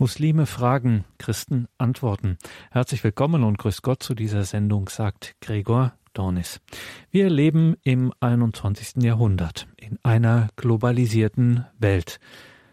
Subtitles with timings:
[0.00, 2.38] Muslime fragen, Christen antworten.
[2.70, 6.60] Herzlich willkommen und grüß Gott zu dieser Sendung, sagt Gregor Dornis.
[7.10, 9.02] Wir leben im 21.
[9.02, 12.20] Jahrhundert in einer globalisierten Welt.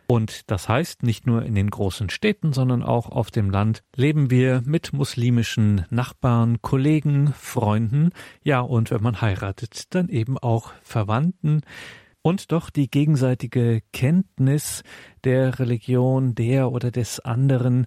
[0.06, 4.29] Und das heißt, nicht nur in den großen Städten, sondern auch auf dem Land leben
[4.29, 8.12] wir mit muslimischen Nachbarn, Kollegen, Freunden,
[8.44, 11.62] ja, und wenn man heiratet, dann eben auch Verwandten,
[12.26, 14.81] und doch die gegenseitige Kenntnis
[15.25, 17.85] der Religion der oder des anderen,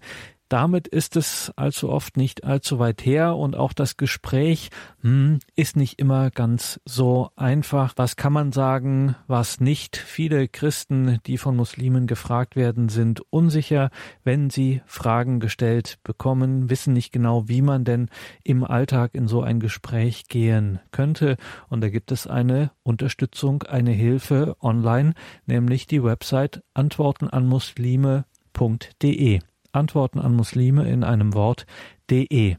[0.48, 4.70] damit ist es allzu oft nicht allzu weit her und auch das Gespräch
[5.02, 7.92] hm, ist nicht immer ganz so einfach.
[7.96, 9.96] Was kann man sagen, was nicht?
[9.96, 13.90] Viele Christen, die von Muslimen gefragt werden, sind unsicher,
[14.24, 18.08] wenn sie Fragen gestellt bekommen, wissen nicht genau, wie man denn
[18.42, 21.36] im Alltag in so ein Gespräch gehen könnte.
[21.68, 25.14] Und da gibt es eine Unterstützung, eine Hilfe online,
[25.46, 29.40] nämlich die Website antworten an Muslime.de.
[29.72, 31.66] Antworten an Muslime in einem Wort
[32.10, 32.56] de.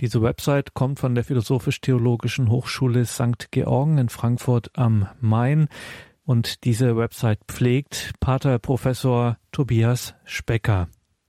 [0.00, 3.50] Diese Website kommt von der Philosophisch-Theologischen Hochschule St.
[3.50, 5.68] Georgen in Frankfurt am Main
[6.24, 10.88] und diese Website pflegt Pater Professor Tobias Specker.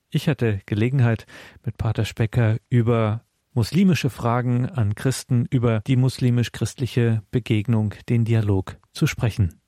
[0.09, 1.25] Ich hatte Gelegenheit,
[1.65, 3.23] mit Pater Specker über
[3.53, 9.60] muslimische Fragen an Christen, über die muslimisch-christliche Begegnung, den Dialog zu sprechen.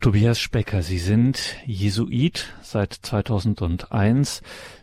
[0.00, 4.40] Tobias Specker, Sie sind Jesuit seit 2001.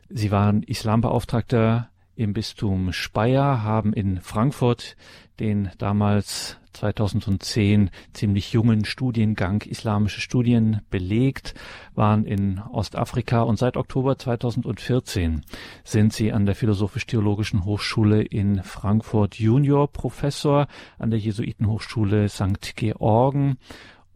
[0.10, 4.96] Sie waren Islambeauftragter im Bistum Speyer, haben in Frankfurt
[5.40, 11.56] den damals 2010 ziemlich jungen Studiengang Islamische Studien belegt,
[11.96, 15.42] waren in Ostafrika und seit Oktober 2014
[15.84, 20.68] sind sie an der Philosophisch-Theologischen Hochschule in Frankfurt Junior Professor
[21.00, 22.76] an der Jesuitenhochschule St.
[22.76, 23.58] Georgen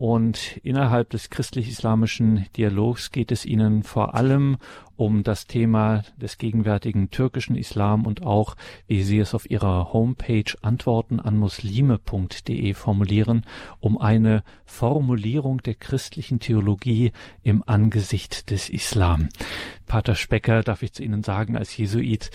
[0.02, 4.58] und innerhalb des christlich-islamischen Dialogs geht es ihnen vor allem
[5.02, 10.54] um das Thema des gegenwärtigen türkischen Islam und auch, wie Sie es auf Ihrer Homepage
[10.62, 13.44] Antworten an Muslime.de formulieren,
[13.80, 19.30] um eine Formulierung der christlichen Theologie im Angesicht des Islam.
[19.88, 22.30] Pater Specker, darf ich zu Ihnen sagen, als Jesuit,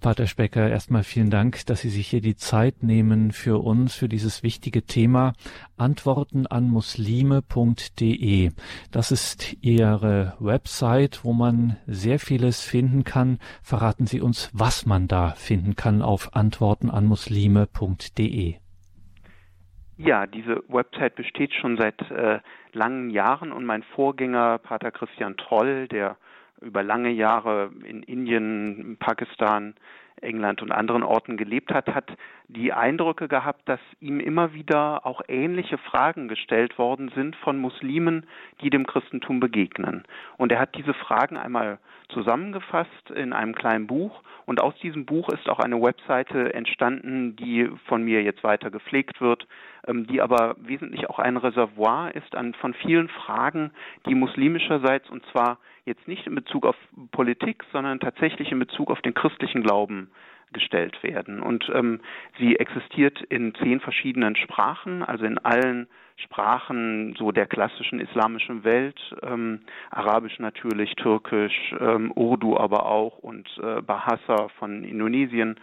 [0.00, 4.08] Pater Specker, erstmal vielen Dank, dass Sie sich hier die Zeit nehmen für uns, für
[4.08, 5.32] dieses wichtige Thema.
[5.76, 8.50] Antworten an muslime.de.
[8.90, 13.38] Das ist Ihre Website, wo man sehr sehr vieles finden kann.
[13.62, 18.54] Verraten Sie uns, was man da finden kann auf antwortenanmuslime.de.
[19.98, 22.40] Ja, diese Website besteht schon seit äh,
[22.72, 26.16] langen Jahren und mein Vorgänger, Pater Christian Troll, der
[26.62, 29.74] über lange Jahre in Indien, Pakistan,
[30.22, 32.10] England und anderen Orten gelebt hat, hat
[32.48, 38.26] die Eindrücke gehabt, dass ihm immer wieder auch ähnliche Fragen gestellt worden sind von Muslimen,
[38.62, 40.04] die dem Christentum begegnen.
[40.36, 41.78] Und er hat diese Fragen einmal
[42.08, 47.68] zusammengefasst in einem kleinen Buch und aus diesem Buch ist auch eine Webseite entstanden, die
[47.84, 49.46] von mir jetzt weiter gepflegt wird,
[49.86, 53.72] ähm, die aber wesentlich auch ein Reservoir ist an von vielen Fragen,
[54.06, 56.76] die muslimischerseits und zwar jetzt nicht in Bezug auf
[57.12, 60.07] Politik, sondern tatsächlich in Bezug auf den christlichen Glauben
[60.52, 61.40] gestellt werden.
[61.40, 62.00] Und ähm,
[62.38, 68.98] sie existiert in zehn verschiedenen Sprachen, also in allen Sprachen so der klassischen islamischen Welt,
[69.22, 69.60] ähm,
[69.90, 75.60] Arabisch natürlich, Türkisch, ähm, Urdu aber auch und äh, Bahasa von Indonesien,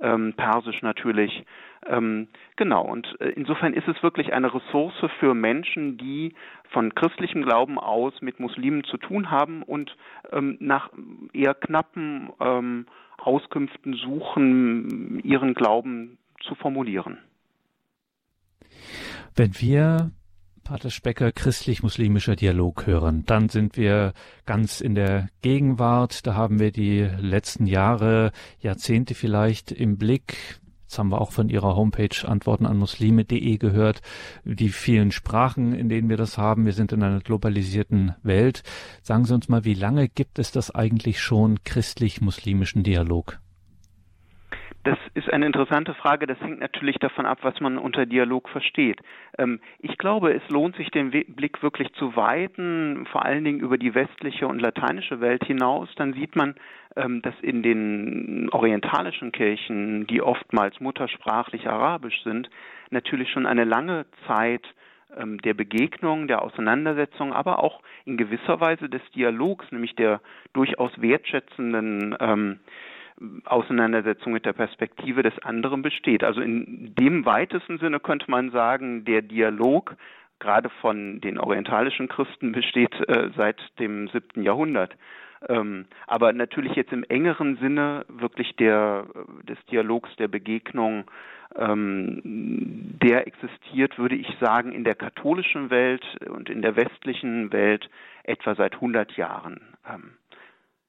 [0.00, 1.44] ähm, Persisch natürlich.
[1.86, 6.34] Ähm, genau, und äh, insofern ist es wirklich eine Ressource für Menschen, die
[6.70, 9.96] von christlichem Glauben aus mit Muslimen zu tun haben und
[10.32, 10.90] ähm, nach
[11.32, 12.86] eher knappen ähm,
[13.18, 17.18] Auskünften suchen, ihren Glauben zu formulieren.
[19.34, 20.10] Wenn wir
[20.64, 24.14] Pater Specker christlich-muslimischer Dialog hören, dann sind wir
[24.46, 26.26] ganz in der Gegenwart.
[26.26, 30.58] Da haben wir die letzten Jahre, Jahrzehnte vielleicht im Blick.
[30.94, 34.00] Jetzt haben wir auch von Ihrer Homepage Antworten an Muslime.de gehört,
[34.44, 36.66] die vielen Sprachen, in denen wir das haben.
[36.66, 38.62] Wir sind in einer globalisierten Welt.
[39.02, 43.40] Sagen Sie uns mal, wie lange gibt es das eigentlich schon christlich-muslimischen Dialog?
[44.84, 46.26] Das ist eine interessante Frage.
[46.26, 49.00] Das hängt natürlich davon ab, was man unter Dialog versteht.
[49.38, 53.78] Ähm, ich glaube, es lohnt sich, den Blick wirklich zu weiten, vor allen Dingen über
[53.78, 55.88] die westliche und lateinische Welt hinaus.
[55.96, 56.54] Dann sieht man,
[56.96, 62.50] ähm, dass in den orientalischen Kirchen, die oftmals muttersprachlich arabisch sind,
[62.90, 64.66] natürlich schon eine lange Zeit
[65.16, 70.20] ähm, der Begegnung, der Auseinandersetzung, aber auch in gewisser Weise des Dialogs, nämlich der
[70.52, 72.14] durchaus wertschätzenden
[73.44, 76.24] Auseinandersetzung mit der Perspektive des anderen besteht.
[76.24, 79.96] Also in dem weitesten Sinne könnte man sagen, der Dialog
[80.40, 84.94] gerade von den orientalischen Christen besteht äh, seit dem siebten Jahrhundert.
[85.48, 89.06] Ähm, aber natürlich jetzt im engeren Sinne wirklich der,
[89.42, 91.04] des Dialogs, der Begegnung,
[91.56, 97.88] ähm, der existiert, würde ich sagen, in der katholischen Welt und in der westlichen Welt
[98.24, 99.60] etwa seit 100 Jahren.
[99.88, 100.12] Ähm,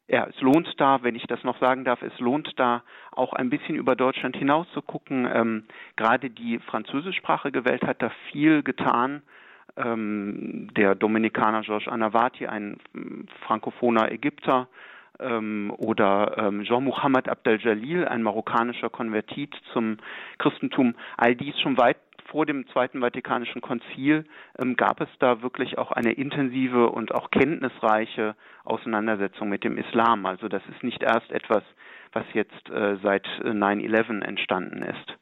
[0.08, 3.50] ja, es lohnt da, wenn ich das noch sagen darf, es lohnt da auch ein
[3.50, 5.28] bisschen über Deutschland hinaus zu gucken.
[5.32, 5.64] Ähm,
[5.96, 9.24] gerade die französischsprachige Welt hat da viel getan.
[9.78, 12.78] Ähm, der Dominikaner Georges Anavati, ein
[13.46, 14.68] frankophoner Ägypter,
[15.20, 19.98] ähm, oder ähm, Jean Mohammed Abdel Jalil, ein marokkanischer Konvertit zum
[20.38, 20.96] Christentum.
[21.18, 21.98] All dies schon weit
[22.36, 24.26] vor dem Zweiten Vatikanischen Konzil
[24.60, 28.36] ähm, gab es da wirklich auch eine intensive und auch kenntnisreiche
[28.66, 30.26] Auseinandersetzung mit dem Islam.
[30.26, 31.64] Also das ist nicht erst etwas,
[32.12, 35.18] was jetzt äh, seit 9-11 äh, entstanden ist.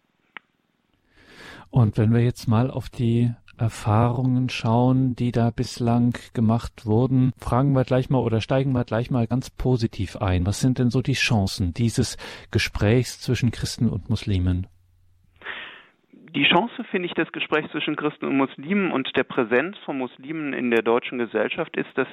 [1.69, 7.73] Und wenn wir jetzt mal auf die Erfahrungen schauen, die da bislang gemacht wurden, fragen
[7.73, 10.47] wir gleich mal oder steigen wir gleich mal ganz positiv ein.
[10.47, 12.17] Was sind denn so die Chancen dieses
[12.49, 14.65] Gesprächs zwischen Christen und Muslimen?
[16.35, 20.53] Die Chance, finde ich, des Gesprächs zwischen Christen und Muslimen und der Präsenz von Muslimen
[20.53, 22.07] in der deutschen Gesellschaft ist, dass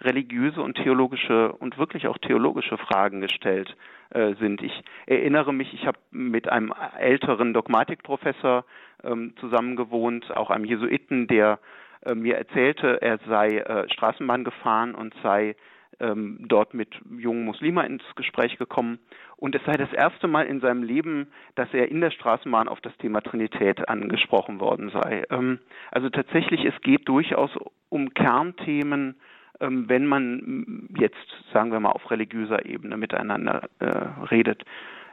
[0.00, 3.76] religiöse und theologische und wirklich auch theologische Fragen gestellt
[4.10, 4.62] äh, sind.
[4.62, 8.64] Ich erinnere mich, ich habe mit einem älteren Dogmatikprofessor
[9.04, 11.58] ähm, zusammengewohnt, auch einem Jesuiten, der
[12.02, 15.54] äh, mir erzählte, er sei äh, Straßenbahn gefahren und sei
[16.00, 16.88] ähm, dort mit
[17.18, 18.98] jungen Muslimen ins Gespräch gekommen.
[19.36, 22.80] Und es sei das erste Mal in seinem Leben, dass er in der Straßenbahn auf
[22.80, 25.24] das Thema Trinität angesprochen worden sei.
[25.30, 25.58] Ähm,
[25.90, 27.50] also tatsächlich, es geht durchaus
[27.88, 29.16] um Kernthemen,
[29.60, 31.16] ähm, wenn man jetzt,
[31.52, 33.86] sagen wir mal, auf religiöser Ebene miteinander äh,
[34.30, 34.64] redet.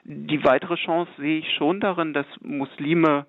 [0.05, 3.25] Die weitere Chance sehe ich schon darin, dass Muslime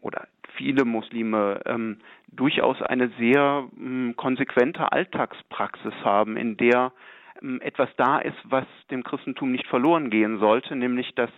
[0.00, 6.92] oder viele Muslime ähm, durchaus eine sehr ähm, konsequente Alltagspraxis haben, in der
[7.42, 11.30] ähm, etwas da ist, was dem Christentum nicht verloren gehen sollte, nämlich dass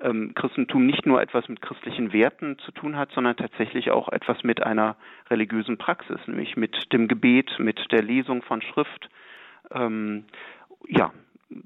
[0.00, 4.42] ähm, Christentum nicht nur etwas mit christlichen Werten zu tun hat, sondern tatsächlich auch etwas
[4.42, 4.96] mit einer
[5.30, 9.08] religiösen Praxis, nämlich mit dem Gebet, mit der Lesung von Schrift.
[9.70, 10.24] Ähm,
[10.86, 11.12] ja,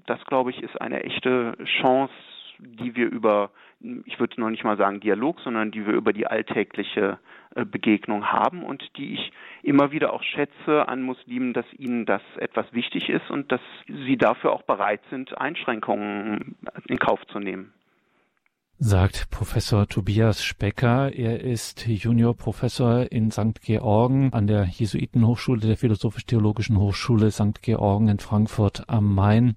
[0.07, 2.15] das glaube ich ist eine echte Chance,
[2.59, 6.27] die wir über ich würde noch nicht mal sagen Dialog, sondern die wir über die
[6.27, 7.19] alltägliche
[7.55, 9.32] äh, Begegnung haben und die ich
[9.62, 14.17] immer wieder auch schätze an Muslimen, dass ihnen das etwas wichtig ist und dass sie
[14.17, 16.56] dafür auch bereit sind, Einschränkungen
[16.87, 17.73] in Kauf zu nehmen
[18.82, 21.12] sagt Professor Tobias Specker.
[21.12, 23.61] Er ist Juniorprofessor in St.
[23.61, 27.61] Georgen an der Jesuitenhochschule der Philosophisch-Theologischen Hochschule St.
[27.61, 29.55] Georgen in Frankfurt am Main.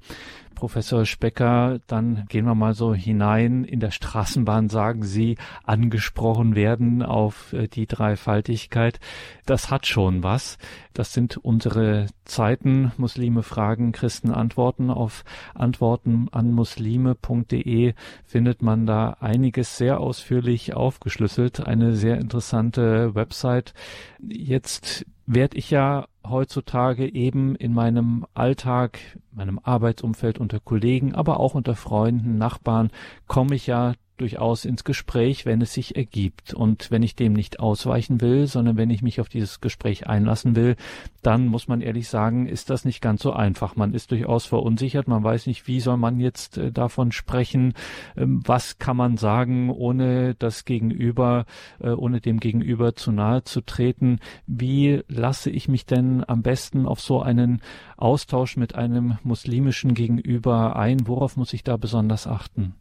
[0.55, 3.63] Professor Specker, dann gehen wir mal so hinein.
[3.63, 8.99] In der Straßenbahn sagen Sie, angesprochen werden auf äh, die Dreifaltigkeit.
[9.45, 10.57] Das hat schon was.
[10.93, 12.91] Das sind unsere Zeiten.
[12.97, 14.89] Muslime fragen, Christen antworten.
[14.89, 17.93] Auf antworten an muslime.de
[18.25, 21.65] findet man da einiges sehr ausführlich aufgeschlüsselt.
[21.65, 23.73] Eine sehr interessante Website.
[24.19, 28.99] Jetzt werde ich ja heutzutage eben in meinem Alltag,
[29.31, 32.91] meinem Arbeitsumfeld unter Kollegen, aber auch unter Freunden, Nachbarn,
[33.27, 36.53] komme ich ja durchaus ins Gespräch, wenn es sich ergibt.
[36.53, 40.55] Und wenn ich dem nicht ausweichen will, sondern wenn ich mich auf dieses Gespräch einlassen
[40.55, 40.75] will,
[41.21, 43.75] dann muss man ehrlich sagen, ist das nicht ganz so einfach.
[43.75, 47.73] Man ist durchaus verunsichert, man weiß nicht, wie soll man jetzt äh, davon sprechen,
[48.15, 51.45] ähm, was kann man sagen, ohne das Gegenüber,
[51.79, 54.19] äh, ohne dem Gegenüber zu nahe zu treten.
[54.47, 57.61] Wie lasse ich mich denn am besten auf so einen
[57.97, 61.07] Austausch mit einem muslimischen Gegenüber ein?
[61.07, 62.75] Worauf muss ich da besonders achten?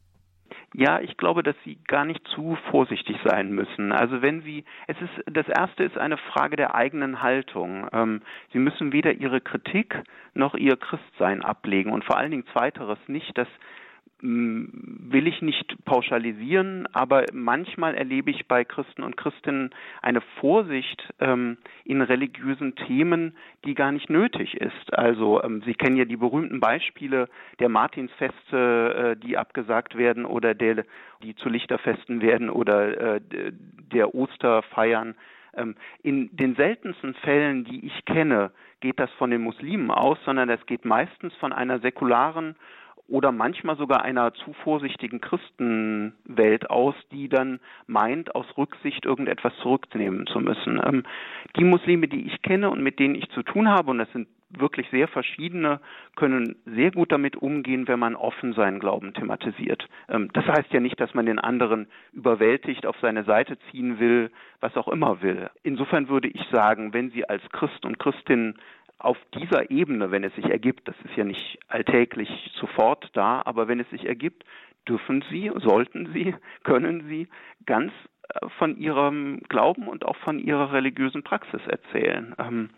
[0.74, 3.92] Ja, ich glaube, dass Sie gar nicht zu vorsichtig sein müssen.
[3.92, 7.88] Also wenn Sie, es ist, das erste ist eine Frage der eigenen Haltung.
[7.92, 10.02] Ähm, Sie müssen weder Ihre Kritik
[10.34, 13.48] noch Ihr Christsein ablegen und vor allen Dingen zweiteres nicht, dass
[14.22, 21.58] will ich nicht pauschalisieren, aber manchmal erlebe ich bei Christen und Christinnen eine Vorsicht ähm,
[21.84, 24.94] in religiösen Themen, die gar nicht nötig ist.
[24.96, 30.54] Also ähm, Sie kennen ja die berühmten Beispiele der Martinsfeste, äh, die abgesagt werden oder
[30.54, 30.84] der,
[31.24, 33.20] die zu Lichterfesten werden oder äh,
[33.92, 35.16] der Osterfeiern.
[35.54, 35.74] Ähm,
[36.04, 40.64] in den seltensten Fällen, die ich kenne, geht das von den Muslimen aus, sondern das
[40.66, 42.54] geht meistens von einer säkularen
[43.12, 50.26] oder manchmal sogar einer zu vorsichtigen Christenwelt aus, die dann meint, aus Rücksicht irgendetwas zurücknehmen
[50.26, 50.80] zu müssen.
[50.82, 51.02] Ähm,
[51.56, 54.28] die Muslime, die ich kenne und mit denen ich zu tun habe, und das sind
[54.48, 55.80] wirklich sehr verschiedene,
[56.16, 59.86] können sehr gut damit umgehen, wenn man offen seinen Glauben thematisiert.
[60.08, 64.30] Ähm, das heißt ja nicht, dass man den anderen überwältigt, auf seine Seite ziehen will,
[64.60, 65.50] was auch immer will.
[65.62, 68.54] Insofern würde ich sagen, wenn Sie als Christ und Christin
[69.02, 73.66] auf dieser Ebene, wenn es sich ergibt, das ist ja nicht alltäglich sofort da, aber
[73.66, 74.44] wenn es sich ergibt,
[74.88, 77.28] dürfen Sie, sollten Sie, können Sie
[77.66, 77.92] ganz
[78.28, 82.34] äh, von ihrem Glauben und auch von ihrer religiösen Praxis erzählen.
[82.38, 82.70] Ähm,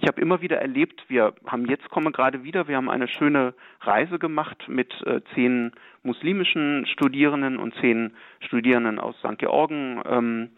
[0.00, 3.52] ich habe immer wieder erlebt, wir haben jetzt komme gerade wieder, wir haben eine schöne
[3.82, 9.38] Reise gemacht mit äh, zehn muslimischen Studierenden und zehn Studierenden aus St.
[9.38, 10.50] Georgen.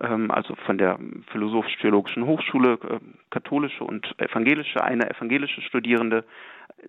[0.00, 0.98] Ähm, also von der
[1.30, 2.98] Philosophisch-Theologischen Hochschule, äh,
[3.30, 6.24] katholische und evangelische, eine evangelische Studierende.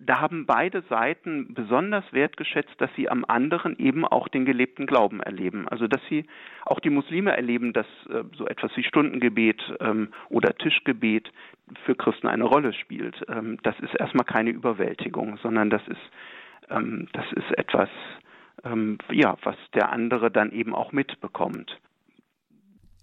[0.00, 5.20] Da haben beide Seiten besonders wertgeschätzt, dass sie am anderen eben auch den gelebten Glauben
[5.20, 5.68] erleben.
[5.68, 6.24] Also dass sie
[6.64, 11.30] auch die Muslime erleben, dass äh, so etwas wie Stundengebet ähm, oder Tischgebet
[11.84, 13.22] für Christen eine Rolle spielt.
[13.28, 16.00] Ähm, das ist erstmal keine Überwältigung, sondern das ist,
[17.12, 17.90] das ist etwas,
[19.10, 21.78] ja, was der andere dann eben auch mitbekommt.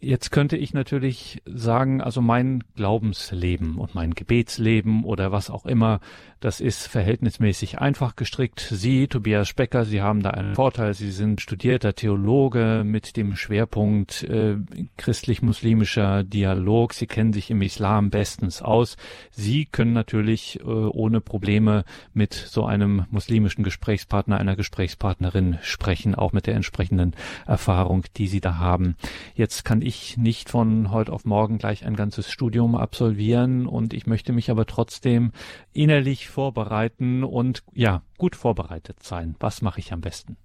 [0.01, 5.99] Jetzt könnte ich natürlich sagen, also mein Glaubensleben und mein Gebetsleben oder was auch immer,
[6.39, 8.61] das ist verhältnismäßig einfach gestrickt.
[8.61, 10.93] Sie, Tobias Specker, Sie haben da einen Vorteil.
[10.93, 14.55] Sie sind studierter Theologe mit dem Schwerpunkt äh,
[14.95, 16.93] christlich-muslimischer Dialog.
[16.93, 18.95] Sie kennen sich im Islam bestens aus.
[19.31, 26.31] Sie können natürlich äh, ohne Probleme mit so einem muslimischen Gesprächspartner, einer Gesprächspartnerin sprechen, auch
[26.31, 27.15] mit der entsprechenden
[27.47, 28.95] Erfahrung, die Sie da haben.
[29.35, 29.81] Jetzt kann
[30.17, 34.65] nicht von heute auf morgen gleich ein ganzes Studium absolvieren und ich möchte mich aber
[34.65, 35.31] trotzdem
[35.73, 39.35] innerlich vorbereiten und ja, gut vorbereitet sein.
[39.39, 40.37] Was mache ich am besten?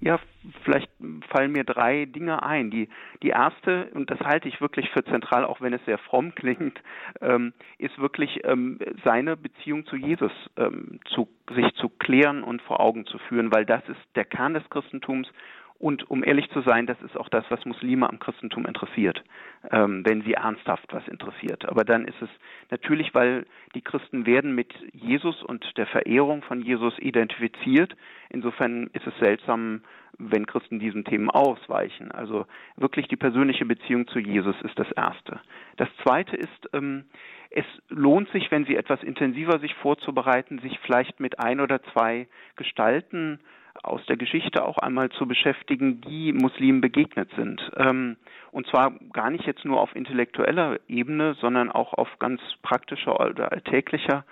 [0.00, 0.18] Ja,
[0.64, 0.90] vielleicht
[1.28, 2.70] fallen mir drei Dinge ein.
[2.70, 2.88] Die,
[3.22, 6.80] die erste, und das halte ich wirklich für zentral, auch wenn es sehr fromm klingt,
[7.20, 12.80] ähm, ist wirklich ähm, seine Beziehung zu Jesus ähm, zu, sich zu klären und vor
[12.80, 15.28] Augen zu führen, weil das ist der Kern des Christentums
[15.80, 19.24] und um ehrlich zu sein, das ist auch das, was Muslime am Christentum interessiert,
[19.70, 21.66] ähm, wenn sie ernsthaft was interessiert.
[21.66, 22.28] Aber dann ist es
[22.70, 27.96] natürlich, weil die Christen werden mit Jesus und der Verehrung von Jesus identifiziert.
[28.28, 29.80] Insofern ist es seltsam,
[30.20, 32.12] wenn Christen diesen Themen ausweichen.
[32.12, 32.46] Also
[32.76, 35.40] wirklich die persönliche Beziehung zu Jesus ist das Erste.
[35.76, 37.04] Das Zweite ist, ähm,
[37.50, 42.28] es lohnt sich, wenn Sie etwas intensiver sich vorzubereiten, sich vielleicht mit ein oder zwei
[42.56, 43.40] Gestalten
[43.82, 47.60] aus der Geschichte auch einmal zu beschäftigen, die Muslimen begegnet sind.
[47.76, 48.16] Ähm,
[48.52, 53.52] und zwar gar nicht jetzt nur auf intellektueller Ebene, sondern auch auf ganz praktischer oder
[53.52, 54.24] alltäglicher.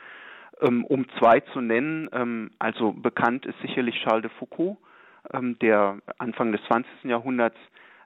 [0.61, 4.77] Ähm, um zwei zu nennen, ähm, also bekannt ist sicherlich Charles de Foucault,
[5.61, 7.05] der Anfang des 20.
[7.05, 7.57] Jahrhunderts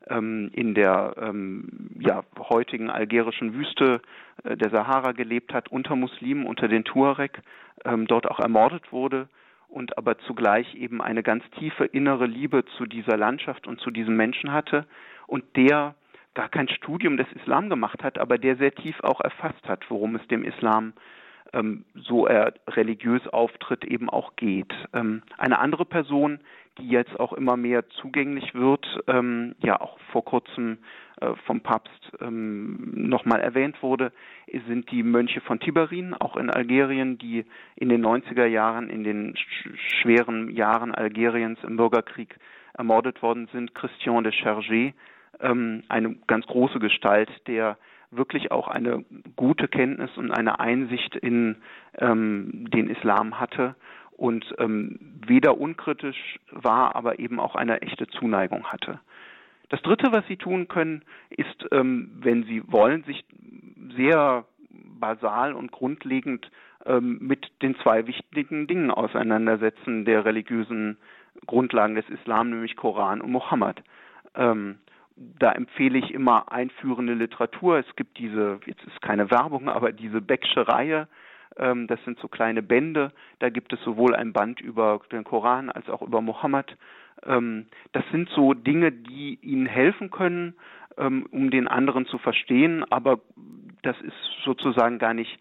[0.09, 4.01] ähm, in der ähm, ja, heutigen algerischen Wüste
[4.45, 7.43] äh, der Sahara gelebt hat, unter Muslimen, unter den Tuareg,
[7.85, 9.29] dort auch ermordet wurde
[9.73, 14.15] und aber zugleich eben eine ganz tiefe innere Liebe zu dieser Landschaft und zu diesem
[14.15, 14.87] Menschen hatte
[15.27, 15.97] und der
[16.35, 20.17] gar kein Studium des Islam gemacht hat, aber der sehr tief auch erfasst hat, worum
[20.17, 20.93] es dem Islam
[21.53, 24.73] ähm, so er religiös auftritt, eben auch geht.
[24.93, 26.41] Ähm, eine andere Person,
[26.79, 30.79] die jetzt auch immer mehr zugänglich wird, ähm, ja auch vor kurzem
[31.21, 34.13] äh, vom Papst ähm, nochmal erwähnt wurde,
[34.67, 37.45] sind die Mönche von Tiberin, auch in Algerien, die
[37.77, 39.69] in den 90er Jahren, in den sch
[40.01, 42.37] schweren Jahren Algeriens im Bürgerkrieg
[42.75, 43.75] ermordet worden sind.
[43.75, 44.95] Christian de Chergé,
[45.41, 47.77] ähm, eine ganz große Gestalt, der
[48.13, 49.05] wirklich auch eine
[49.37, 51.57] gute Kenntnis und eine Einsicht in
[51.99, 53.75] ähm, den Islam hatte
[54.17, 59.01] und ähm, weder unkritisch war, aber eben auch eine echte Zuneigung hatte.
[59.71, 63.25] Das Dritte, was Sie tun können, ist, ähm, wenn Sie wollen, sich
[63.97, 64.45] sehr
[65.01, 66.51] basal und grundlegend
[66.85, 70.99] ähm, mit den zwei wichtigen Dingen auseinandersetzen der religiösen
[71.47, 73.83] Grundlagen des Islam, nämlich Koran und Mohammed.
[74.35, 74.79] Ähm,
[75.39, 77.79] da empfehle ich immer einführende Literatur.
[77.79, 81.09] Es gibt diese, jetzt ist keine Werbung, aber diese Becksche Reihe,
[81.57, 83.13] ähm, das sind so kleine Bände.
[83.39, 86.77] Da gibt es sowohl ein Band über den Koran als auch über Mohammed.
[87.25, 90.55] Ähm, das sind so Dinge, die ihnen helfen können,
[90.97, 93.21] ähm, um den anderen zu verstehen, aber
[93.83, 94.15] das ist
[94.45, 95.39] sozusagen gar nicht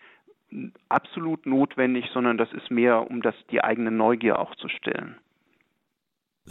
[0.90, 5.16] absolut notwendig, sondern das ist mehr, um das die eigene Neugier auch zu stellen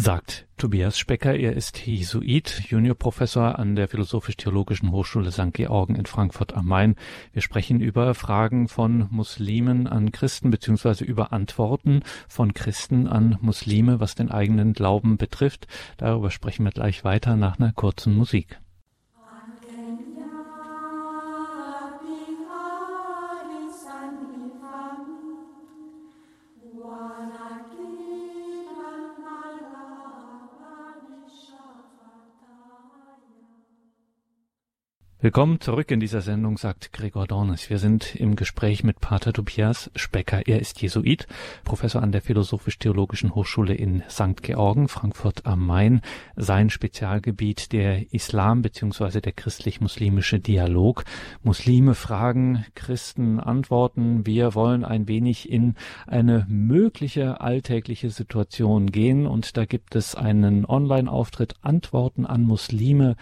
[0.00, 1.34] sagt Tobias Specker.
[1.34, 5.52] Er ist Jesuit, Juniorprofessor an der Philosophisch-Theologischen Hochschule St.
[5.52, 6.96] Georgen in Frankfurt am Main.
[7.32, 14.00] Wir sprechen über Fragen von Muslimen an Christen beziehungsweise über Antworten von Christen an Muslime,
[14.00, 15.66] was den eigenen Glauben betrifft.
[15.98, 18.58] Darüber sprechen wir gleich weiter nach einer kurzen Musik.
[35.22, 37.68] Willkommen zurück in dieser Sendung, sagt Gregor Dornes.
[37.68, 40.48] Wir sind im Gespräch mit Pater Tobias Specker.
[40.48, 41.26] Er ist Jesuit,
[41.62, 44.42] Professor an der Philosophisch-Theologischen Hochschule in St.
[44.42, 46.00] Georgen, Frankfurt am Main.
[46.36, 49.20] Sein Spezialgebiet der Islam bzw.
[49.20, 51.04] der christlich-muslimische Dialog.
[51.42, 54.24] Muslime fragen, Christen antworten.
[54.24, 55.74] Wir wollen ein wenig in
[56.06, 63.16] eine mögliche alltägliche Situation gehen und da gibt es einen Online-Auftritt Antworten an Muslime.de,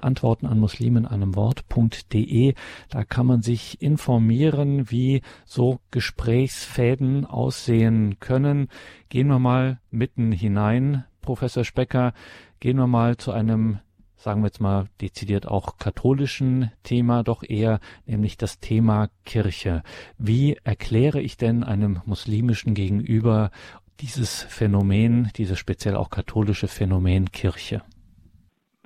[0.00, 2.54] Antworten an Muslim in einem Wort.de.
[2.88, 8.66] Da kann man sich informieren, wie so Gesprächsfäden aussehen können.
[9.08, 12.14] Gehen wir mal mitten hinein, Professor Specker.
[12.58, 13.78] Gehen wir mal zu einem
[14.16, 19.84] sagen wir jetzt mal dezidiert auch katholischen Thema doch eher, nämlich das Thema Kirche.
[20.18, 23.52] Wie erkläre ich denn einem muslimischen Gegenüber
[24.00, 27.82] dieses Phänomen, dieses speziell auch katholische Phänomen Kirche?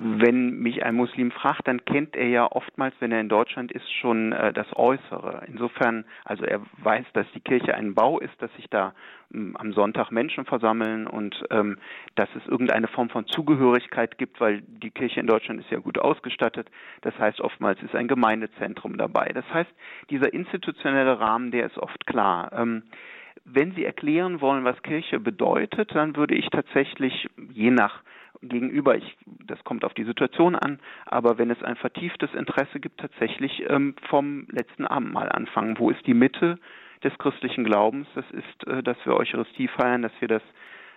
[0.03, 3.93] Wenn mich ein Muslim fragt, dann kennt er ja oftmals, wenn er in Deutschland ist,
[4.01, 5.43] schon äh, das Äußere.
[5.47, 8.95] Insofern, also er weiß, dass die Kirche ein Bau ist, dass sich da
[9.35, 11.77] ähm, am Sonntag Menschen versammeln und ähm,
[12.15, 15.99] dass es irgendeine Form von Zugehörigkeit gibt, weil die Kirche in Deutschland ist ja gut
[15.99, 16.71] ausgestattet.
[17.03, 19.33] Das heißt, oftmals ist ein Gemeindezentrum dabei.
[19.35, 19.71] Das heißt,
[20.09, 22.51] dieser institutionelle Rahmen, der ist oft klar.
[22.55, 22.85] Ähm,
[23.45, 28.03] wenn Sie erklären wollen, was Kirche bedeutet, dann würde ich tatsächlich je nach
[28.43, 28.97] gegenüber.
[28.97, 29.17] Ich,
[29.47, 33.95] das kommt auf die Situation an, aber wenn es ein vertieftes Interesse gibt, tatsächlich ähm,
[34.09, 35.79] vom letzten Abendmahl anfangen.
[35.79, 36.59] Wo ist die Mitte
[37.05, 38.07] des christlichen Glaubens?
[38.15, 40.43] Das ist, äh, dass wir Eucharistie feiern, dass wir das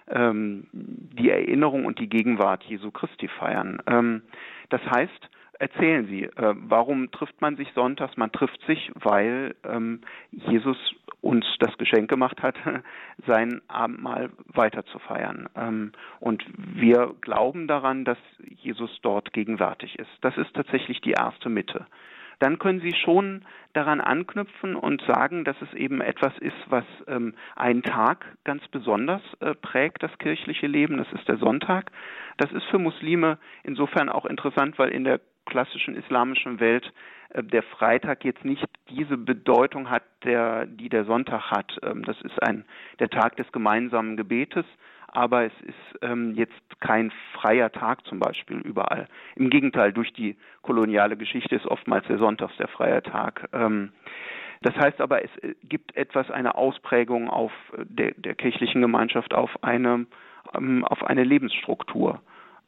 [0.09, 3.81] ähm, die Erinnerung und die Gegenwart Jesu Christi feiern.
[3.87, 4.21] Ähm,
[4.69, 5.29] das heißt,
[5.59, 8.17] erzählen Sie, äh, warum trifft man sich sonntags?
[8.17, 10.77] Man trifft sich, weil ähm, Jesus
[11.21, 12.55] uns das Geschenk gemacht hat,
[13.27, 15.47] sein Abendmahl weiter zu feiern.
[15.55, 20.11] Ähm, und wir glauben daran, dass Jesus dort gegenwärtig ist.
[20.21, 21.85] Das ist tatsächlich die erste Mitte.
[22.39, 27.33] Dann können Sie schon daran anknüpfen und sagen, dass es eben etwas ist, was ähm,
[27.55, 30.97] einen Tag ganz besonders äh, prägt, das kirchliche Leben.
[30.97, 31.91] Das ist der Sonntag.
[32.37, 36.91] Das ist für Muslime insofern auch interessant, weil in der klassischen islamischen Welt
[37.29, 41.77] äh, der Freitag jetzt nicht diese Bedeutung hat, der, die der Sonntag hat.
[41.83, 42.65] Ähm, das ist ein,
[42.99, 44.65] der Tag des gemeinsamen Gebetes,
[45.13, 49.07] aber es ist ähm, jetzt kein freier Tag zum Beispiel überall.
[49.35, 53.47] Im Gegenteil, durch die koloniale Geschichte ist oftmals der Sonntag der freie Tag.
[53.53, 53.91] Ähm,
[54.61, 59.33] das heißt aber, es äh, gibt etwas, eine Ausprägung auf äh, der, der kirchlichen Gemeinschaft
[59.33, 60.05] auf eine,
[60.55, 62.21] ähm, auf eine Lebensstruktur.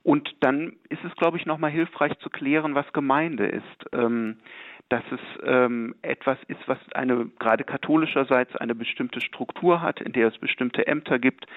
[0.03, 3.86] Und dann ist es, glaube ich, nochmal hilfreich zu klären, was Gemeinde ist.
[3.91, 4.38] Ähm,
[4.89, 10.28] dass es ähm, etwas ist, was eine gerade katholischerseits eine bestimmte Struktur hat, in der
[10.28, 11.48] es bestimmte Ämter gibt.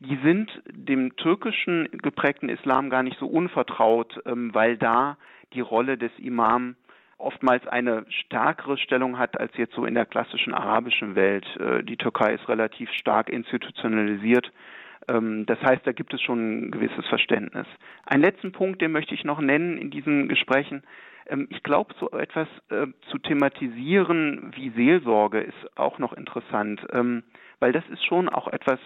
[0.00, 5.18] Die sind dem türkischen geprägten Islam gar nicht so unvertraut, ähm, weil da
[5.52, 6.76] die Rolle des Imam
[7.18, 11.46] oftmals eine stärkere Stellung hat als jetzt so in der klassischen arabischen Welt.
[11.56, 14.50] Äh, die Türkei ist relativ stark institutionalisiert
[15.08, 17.66] ähm, das heißt, da gibt es schon ein gewisses Verständnis.
[18.04, 20.82] Einen letzten Punkt, den möchte ich noch nennen in diesen Gesprächen.
[21.28, 27.22] Ähm, ich glaube, so etwas äh, zu thematisieren wie Seelsorge ist auch noch interessant, ähm,
[27.60, 28.80] weil das ist schon auch etwas,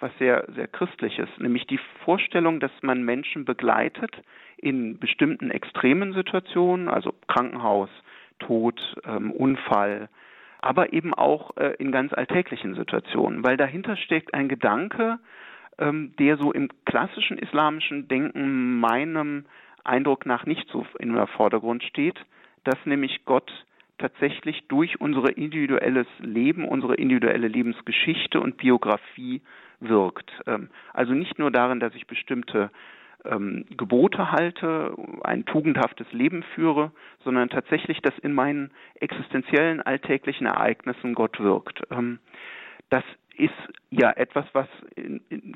[0.00, 4.10] was sehr, sehr christliches, nämlich die Vorstellung, dass man Menschen begleitet
[4.56, 7.88] in bestimmten extremen Situationen, also Krankenhaus,
[8.40, 10.08] Tod, Unfall,
[10.62, 15.18] aber eben auch äh, in ganz alltäglichen Situationen, weil dahinter steckt ein Gedanke,
[15.78, 19.44] ähm, der so im klassischen islamischen Denken meinem
[19.84, 22.18] Eindruck nach nicht so in der Vordergrund steht,
[22.64, 23.50] dass nämlich Gott
[23.98, 29.42] tatsächlich durch unser individuelles Leben, unsere individuelle Lebensgeschichte und Biografie
[29.80, 30.30] wirkt.
[30.46, 32.70] Ähm, also nicht nur darin, dass ich bestimmte
[33.24, 36.90] ähm, Gebote halte, ein tugendhaftes Leben führe,
[37.24, 41.82] sondern tatsächlich, dass in meinen existenziellen alltäglichen Ereignissen Gott wirkt.
[41.90, 42.18] Ähm,
[42.90, 43.04] das
[43.36, 43.54] ist
[43.90, 44.68] ja etwas, was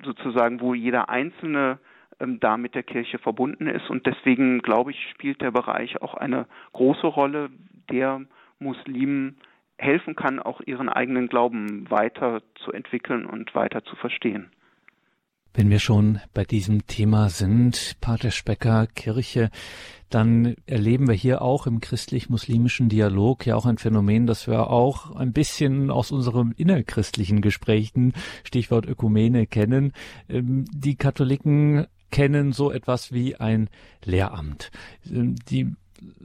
[0.03, 1.79] sozusagen, wo jeder Einzelne
[2.19, 3.91] da mit der Kirche verbunden ist.
[3.91, 7.51] Und deswegen, glaube ich, spielt der Bereich auch eine große Rolle,
[7.91, 8.23] der
[8.59, 9.37] Muslimen
[9.79, 14.51] helfen kann, auch ihren eigenen Glauben weiter zu entwickeln und weiter zu verstehen.
[15.57, 19.51] Wenn wir schon bei diesem Thema sind, Pater Specker, Kirche,
[20.11, 25.17] dann erleben wir hier auch im christlich-muslimischen Dialog ja auch ein Phänomen, das wir auch
[25.17, 28.13] ein bisschen aus unseren innerchristlichen Gesprächen,
[28.45, 29.95] Stichwort Ökumene, kennen.
[30.29, 33.69] Ähm, die Katholiken kennen so etwas wie ein
[34.05, 34.71] Lehramt.
[35.11, 35.75] Ähm, die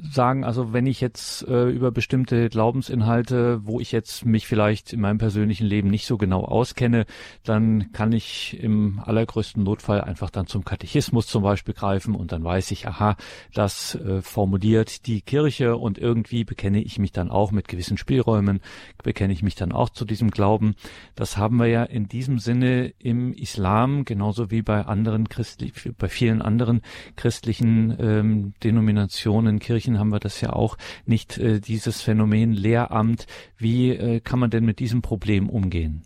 [0.01, 5.01] sagen, also wenn ich jetzt äh, über bestimmte Glaubensinhalte, wo ich jetzt mich vielleicht in
[5.01, 7.05] meinem persönlichen Leben nicht so genau auskenne,
[7.43, 12.43] dann kann ich im allergrößten Notfall einfach dann zum Katechismus zum Beispiel greifen und dann
[12.43, 13.15] weiß ich, aha,
[13.53, 18.59] das äh, formuliert die Kirche und irgendwie bekenne ich mich dann auch mit gewissen Spielräumen,
[19.03, 20.75] bekenne ich mich dann auch zu diesem Glauben.
[21.15, 26.09] Das haben wir ja in diesem Sinne im Islam, genauso wie bei anderen christlich, bei
[26.09, 26.81] vielen anderen
[27.15, 33.27] christlichen ähm, Denominationen Kirchen haben wir das ja auch nicht, äh, dieses Phänomen Lehramt.
[33.57, 36.03] Wie äh, kann man denn mit diesem Problem umgehen?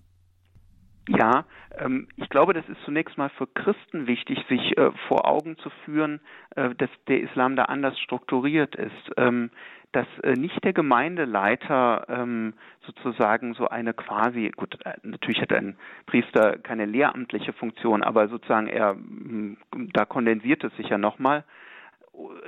[1.08, 1.46] Ja,
[1.78, 5.70] ähm, ich glaube, das ist zunächst mal für Christen wichtig, sich äh, vor Augen zu
[5.84, 6.20] führen,
[6.56, 9.12] äh, dass der Islam da anders strukturiert ist.
[9.18, 9.52] Ähm,
[9.96, 12.54] dass äh, nicht der Gemeindeleiter ähm,
[12.86, 18.68] sozusagen so eine quasi, gut, äh, natürlich hat ein Priester keine lehramtliche Funktion, aber sozusagen
[18.68, 18.98] er,
[19.94, 21.46] da kondensiert es sich ja nochmal,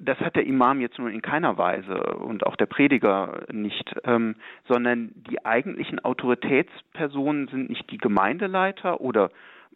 [0.01, 4.35] das hat der Imam jetzt nun in keiner Weise und auch der Prediger nicht, ähm,
[4.67, 9.29] sondern die eigentlichen Autoritätspersonen sind nicht die Gemeindeleiter oder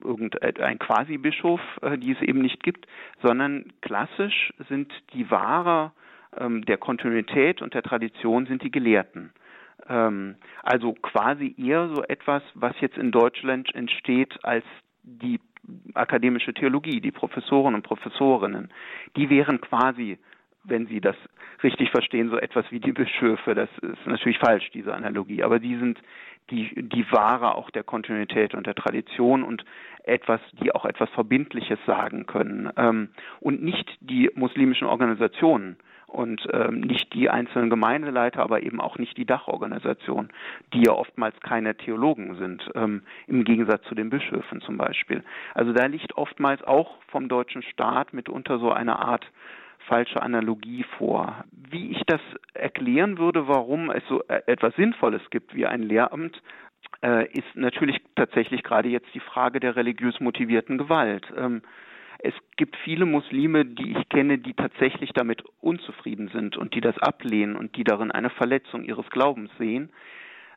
[0.03, 2.87] irgendein Quasi-Bischof, äh, die es eben nicht gibt,
[3.21, 5.93] sondern klassisch sind die Wahrer
[6.37, 9.31] ähm, der Kontinuität und der Tradition sind die Gelehrten.
[9.87, 14.65] Ähm, also quasi eher so etwas, was jetzt in Deutschland entsteht als
[15.03, 15.39] die
[15.93, 18.69] akademische Theologie, die Professoren und Professorinnen,
[19.15, 20.17] die wären quasi,
[20.63, 21.15] wenn Sie das
[21.63, 23.55] richtig verstehen, so etwas wie die Bischöfe.
[23.55, 25.99] Das ist natürlich falsch, diese Analogie, aber die sind
[26.49, 29.63] die, die Wahre auch der Kontinuität und der Tradition und
[30.03, 35.77] etwas, die auch etwas Verbindliches sagen können ähm, und nicht die muslimischen Organisationen
[36.11, 40.29] und ähm, nicht die einzelnen Gemeindeleiter, aber eben auch nicht die Dachorganisation,
[40.73, 45.23] die ja oftmals keine Theologen sind, ähm, im Gegensatz zu den Bischöfen zum Beispiel.
[45.53, 49.25] Also da liegt oftmals auch vom deutschen Staat mitunter so eine Art
[49.87, 51.43] falsche Analogie vor.
[51.51, 52.21] Wie ich das
[52.53, 56.41] erklären würde, warum es so äh, etwas Sinnvolles gibt wie ein Lehramt,
[57.01, 61.25] äh, ist natürlich tatsächlich gerade jetzt die Frage der religiös motivierten Gewalt.
[62.23, 66.97] Es gibt viele Muslime, die ich kenne, die tatsächlich damit unzufrieden sind und die das
[66.99, 69.89] ablehnen und die darin eine Verletzung ihres Glaubens sehen.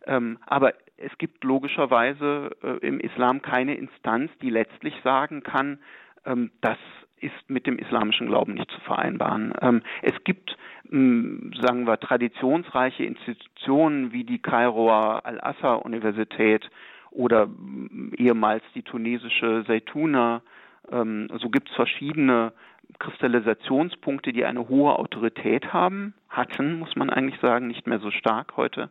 [0.07, 5.79] Ähm, aber es gibt logischerweise äh, im Islam keine Instanz, die letztlich sagen kann,
[6.27, 6.77] ähm, das
[7.21, 9.55] ist mit dem islamischen Glauben nicht zu vereinbaren.
[9.63, 10.59] Ähm, es gibt,
[10.93, 16.69] ähm, sagen wir, traditionsreiche Institutionen wie die Kairoer Al-Azhar-Universität
[17.11, 20.43] oder ähm, ehemals die tunesische Zaytuna
[20.91, 22.53] so gibt es verschiedene
[22.99, 28.57] Kristallisationspunkte, die eine hohe Autorität haben, hatten, muss man eigentlich sagen, nicht mehr so stark
[28.57, 28.91] heute.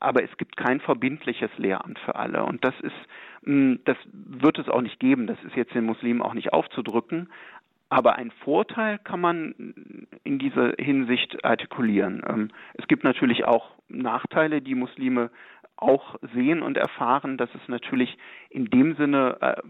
[0.00, 2.44] Aber es gibt kein verbindliches Lehramt für alle.
[2.44, 2.94] Und das ist,
[3.42, 5.26] mm, das wird es auch nicht geben.
[5.26, 7.28] Das ist jetzt den Muslimen auch nicht aufzudrücken.
[7.88, 9.54] Aber ein Vorteil kann man
[10.24, 12.22] in dieser Hinsicht artikulieren.
[12.28, 15.30] Ähm, es gibt natürlich auch Nachteile, die Muslime
[15.84, 18.16] auch sehen und erfahren, dass es natürlich
[18.50, 19.62] in dem Sinne äh,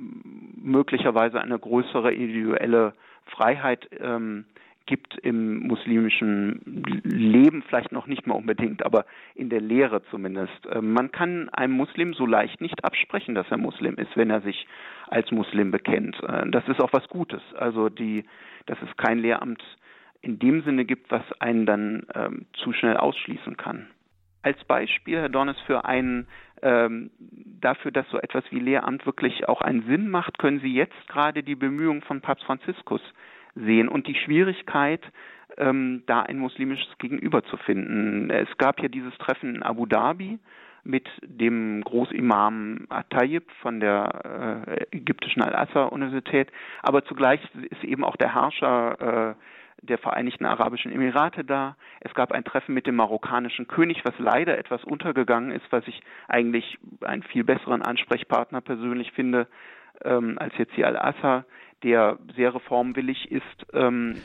[0.56, 2.94] möglicherweise eine größere individuelle
[3.26, 4.44] Freiheit ähm,
[4.86, 10.66] gibt im muslimischen Leben, vielleicht noch nicht mal unbedingt, aber in der Lehre zumindest.
[10.66, 14.42] Äh, man kann einem Muslim so leicht nicht absprechen, dass er Muslim ist, wenn er
[14.42, 14.66] sich
[15.08, 16.22] als Muslim bekennt.
[16.22, 17.42] Äh, das ist auch was Gutes.
[17.56, 18.24] Also die,
[18.66, 19.62] dass es kein Lehramt
[20.20, 23.88] in dem Sinne gibt, was einen dann ähm, zu schnell ausschließen kann
[24.44, 26.26] als Beispiel, Herr Dornes, für einen
[26.62, 27.10] ähm,
[27.60, 31.42] dafür, dass so etwas wie Lehramt wirklich auch einen Sinn macht, können Sie jetzt gerade
[31.42, 33.00] die Bemühungen von Papst Franziskus
[33.54, 35.00] sehen und die Schwierigkeit,
[35.56, 38.30] ähm, da ein muslimisches Gegenüber zu finden.
[38.30, 40.38] Es gab ja dieses Treffen in Abu Dhabi
[40.82, 46.50] mit dem Großimam At-Tayyib von der äh, ägyptischen Al-Azhar-Universität,
[46.82, 49.34] aber zugleich ist eben auch der Herrscher äh,
[49.84, 51.76] der Vereinigten Arabischen Emirate da.
[52.00, 56.00] Es gab ein Treffen mit dem marokkanischen König, was leider etwas untergegangen ist, was ich
[56.28, 59.46] eigentlich einen viel besseren Ansprechpartner persönlich finde
[60.04, 61.44] ähm, als jetzt hier Al-Assad,
[61.82, 63.66] der sehr reformwillig ist.
[63.72, 64.16] Ähm,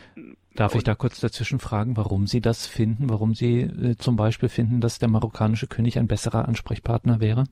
[0.55, 4.49] Darf ich da kurz dazwischen fragen, warum Sie das finden, warum Sie äh, zum Beispiel
[4.49, 7.43] finden, dass der marokkanische König ein besserer Ansprechpartner wäre?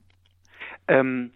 [0.88, 1.32] Ähm,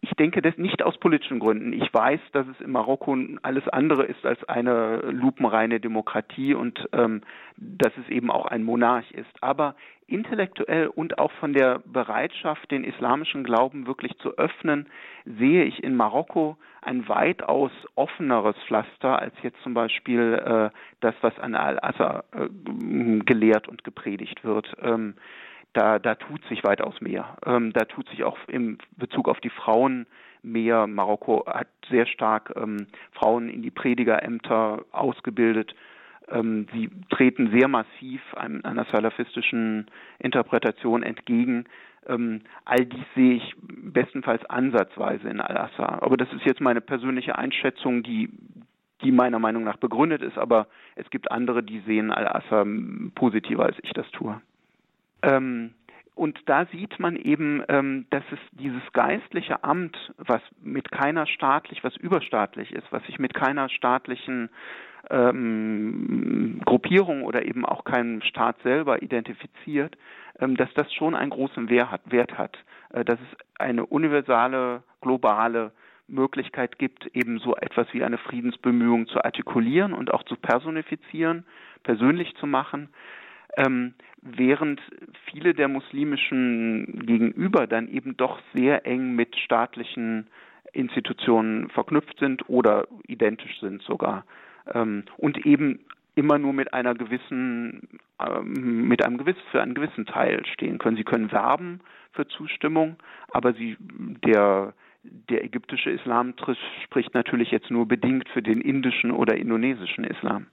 [0.00, 1.72] ich denke das nicht aus politischen Gründen.
[1.72, 7.22] Ich weiß, dass es in Marokko alles andere ist als eine lupenreine Demokratie und ähm,
[7.56, 9.30] dass es eben auch ein Monarch ist.
[9.42, 9.74] Aber
[10.06, 14.86] intellektuell und auch von der Bereitschaft, den islamischen Glauben wirklich zu öffnen,
[15.24, 21.38] sehe ich in Marokko ein weitaus offeneres Pflaster als jetzt zum Beispiel äh, das, was
[21.38, 22.48] an Al-Assad äh,
[23.24, 24.74] gelehrt und gepredigt wird.
[24.82, 25.14] Ähm,
[25.72, 27.36] da, da tut sich weitaus mehr.
[27.46, 30.06] Ähm, da tut sich auch im Bezug auf die Frauen
[30.42, 30.86] mehr.
[30.86, 35.74] Marokko hat sehr stark ähm, Frauen in die Predigerämter ausgebildet.
[36.28, 39.86] Ähm, sie treten sehr massiv einer salafistischen
[40.18, 41.64] Interpretation entgegen.
[42.06, 46.02] Ähm, all dies sehe ich bestenfalls ansatzweise in Al-Assad.
[46.02, 48.30] Aber das ist jetzt meine persönliche Einschätzung, die,
[49.02, 50.38] die meiner Meinung nach begründet ist.
[50.38, 52.66] Aber es gibt andere, die sehen Al-Assad
[53.14, 54.40] positiver, als ich das tue.
[55.22, 55.74] Ähm,
[56.14, 61.82] und da sieht man eben, ähm, dass es dieses geistliche Amt, was mit keiner staatlich,
[61.82, 64.50] was überstaatlich ist, was sich mit keiner staatlichen
[65.08, 69.96] ähm, Gruppierung oder eben auch keinem Staat selber identifiziert,
[70.38, 72.58] ähm, dass das schon einen großen Wert hat, Wert hat.
[72.92, 75.72] Äh, dass es eine universale, globale
[76.06, 81.46] Möglichkeit gibt, eben so etwas wie eine Friedensbemühung zu artikulieren und auch zu personifizieren,
[81.82, 82.88] persönlich zu machen,
[83.56, 84.80] ähm, während
[85.30, 90.28] viele der muslimischen Gegenüber dann eben doch sehr eng mit staatlichen
[90.72, 94.24] Institutionen verknüpft sind oder identisch sind sogar
[94.72, 95.80] ähm, und eben
[96.14, 97.88] immer nur mit einer gewissen,
[98.20, 100.96] ähm, mit einem gewissen, für einen gewissen Teil stehen können.
[100.96, 101.80] Sie können werben
[102.12, 102.96] für Zustimmung,
[103.30, 106.34] aber sie, der, der ägyptische Islam
[106.84, 110.46] spricht natürlich jetzt nur bedingt für den indischen oder indonesischen Islam.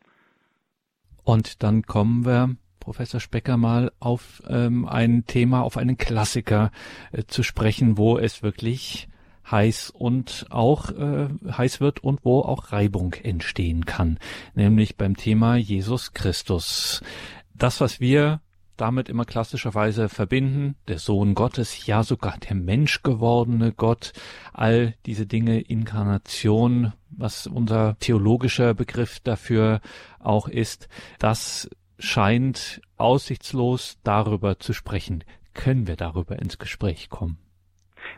[1.24, 2.56] Und dann kommen wir
[2.88, 6.72] Professor Specker mal auf ähm, ein Thema, auf einen Klassiker
[7.12, 9.10] äh, zu sprechen, wo es wirklich
[9.52, 14.20] heiß und auch äh, heiß wird und wo auch Reibung entstehen kann,
[14.56, 17.02] nämlich beim Thema Jesus Christus.
[17.56, 18.40] Das, was wir
[18.78, 24.14] damit immer klassischerweise verbinden, der Sohn Gottes, ja sogar der Mensch gewordene Gott,
[24.54, 29.82] all diese Dinge, Inkarnation, was unser theologischer Begriff dafür
[30.20, 30.88] auch ist,
[31.20, 31.70] das
[32.00, 35.24] scheint aussichtslos darüber zu sprechen.
[35.54, 37.38] Können wir darüber ins Gespräch kommen?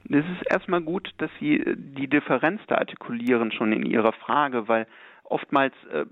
[0.10, 4.68] Es ist erstmal gut, dass Sie äh, die Differenz da artikulieren schon in Ihrer Frage,
[4.68, 4.88] weil
[5.24, 6.06] oftmals äh,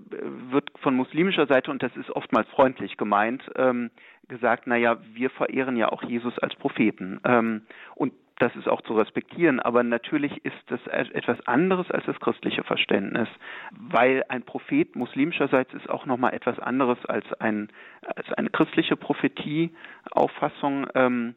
[0.50, 3.90] wird von muslimischer Seite, und das ist oftmals freundlich gemeint, ähm,
[4.28, 7.20] gesagt, naja, wir verehren ja auch Jesus als Propheten.
[7.24, 7.62] Ähm,
[7.94, 12.18] und das ist auch zu respektieren, aber natürlich ist das e-, etwas anderes als das
[12.20, 13.28] christliche Verständnis,
[13.72, 17.68] weil ein Prophet muslimischerseits ist auch nochmal etwas anderes als, ein,
[18.02, 20.86] als eine christliche Prophetie-Auffassung.
[20.94, 21.34] Ähm,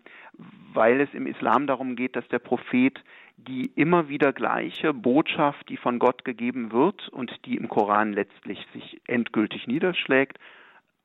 [0.74, 3.04] weil es im Islam darum geht, dass der Prophet
[3.38, 8.66] die immer wieder gleiche Botschaft, die von Gott gegeben wird und die im Koran letztlich
[8.74, 10.38] sich endgültig niederschlägt,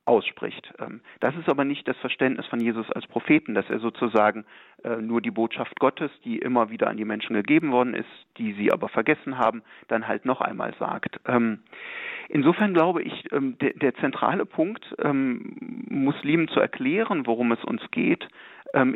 [0.07, 0.73] ausspricht.
[0.79, 4.45] Ähm, das ist aber nicht das Verständnis von Jesus als Propheten, dass er sozusagen
[4.83, 8.53] äh, nur die Botschaft Gottes, die immer wieder an die Menschen gegeben worden ist, die
[8.53, 11.19] sie aber vergessen haben, dann halt noch einmal sagt.
[11.25, 11.59] Ähm,
[12.29, 18.27] insofern glaube ich, ähm, der, zentrale Punkt, Muslimen zu erklären, worum es uns geht,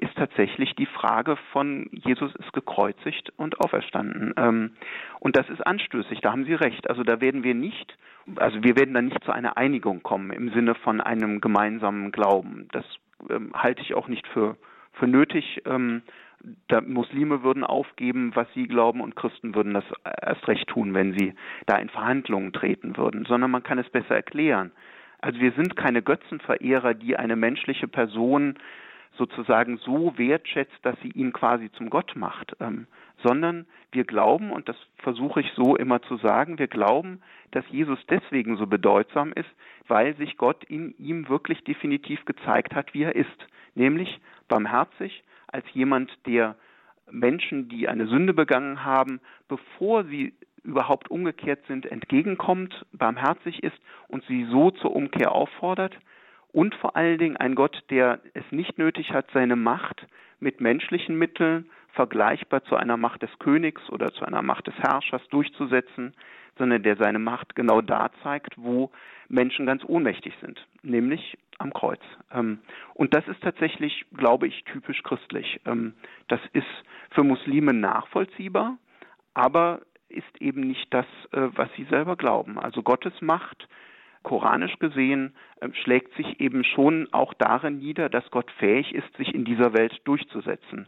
[0.01, 4.75] ist tatsächlich die Frage von Jesus ist gekreuzigt und auferstanden.
[5.19, 6.89] Und das ist anstößig, da haben Sie recht.
[6.89, 7.97] Also da werden wir nicht,
[8.35, 12.67] also wir werden da nicht zu einer Einigung kommen im Sinne von einem gemeinsamen Glauben.
[12.71, 12.85] Das
[13.29, 14.57] ähm, halte ich auch nicht für,
[14.93, 15.61] für nötig.
[15.65, 16.01] Ähm,
[16.67, 19.83] da Muslime würden aufgeben, was sie glauben, und Christen würden das
[20.21, 21.33] erst recht tun, wenn sie
[21.67, 24.71] da in Verhandlungen treten würden, sondern man kann es besser erklären.
[25.19, 28.55] Also wir sind keine Götzenverehrer, die eine menschliche Person
[29.17, 32.87] sozusagen so wertschätzt, dass sie ihn quasi zum Gott macht, ähm,
[33.23, 37.21] sondern wir glauben, und das versuche ich so immer zu sagen, wir glauben,
[37.51, 39.49] dass Jesus deswegen so bedeutsam ist,
[39.87, 45.65] weil sich Gott in ihm wirklich definitiv gezeigt hat, wie er ist, nämlich barmherzig als
[45.73, 46.55] jemand, der
[47.11, 49.19] Menschen, die eine Sünde begangen haben,
[49.49, 55.97] bevor sie überhaupt umgekehrt sind, entgegenkommt, barmherzig ist und sie so zur Umkehr auffordert,
[56.51, 60.05] und vor allen Dingen ein Gott, der es nicht nötig hat, seine Macht
[60.39, 65.21] mit menschlichen Mitteln vergleichbar zu einer Macht des Königs oder zu einer Macht des Herrschers
[65.29, 66.13] durchzusetzen,
[66.57, 68.91] sondern der seine Macht genau da zeigt, wo
[69.29, 72.01] Menschen ganz ohnmächtig sind, nämlich am Kreuz.
[72.33, 72.59] Ähm,
[72.93, 75.61] und das ist tatsächlich, glaube ich, typisch christlich.
[75.65, 75.93] Ähm,
[76.27, 76.67] das ist
[77.11, 78.77] für Muslime nachvollziehbar,
[79.33, 82.59] aber ist eben nicht das, äh, was sie selber glauben.
[82.59, 83.67] Also Gottes Macht
[84.23, 89.33] koranisch gesehen äh, schlägt sich eben schon auch darin nieder, dass Gott fähig ist, sich
[89.33, 90.87] in dieser Welt durchzusetzen.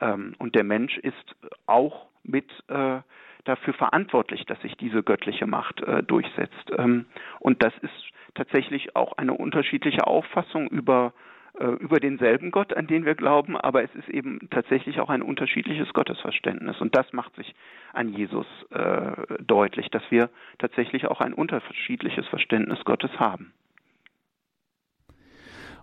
[0.00, 3.00] Ähm, und der Mensch ist auch mit äh,
[3.44, 6.70] dafür verantwortlich, dass sich diese göttliche Macht äh, durchsetzt.
[6.76, 7.06] Ähm,
[7.38, 11.12] und das ist tatsächlich auch eine unterschiedliche Auffassung über
[11.58, 15.92] über denselben Gott, an den wir glauben, aber es ist eben tatsächlich auch ein unterschiedliches
[15.92, 16.80] Gottesverständnis.
[16.80, 17.54] Und das macht sich
[17.92, 23.52] an Jesus äh, deutlich, dass wir tatsächlich auch ein unterschiedliches Verständnis Gottes haben.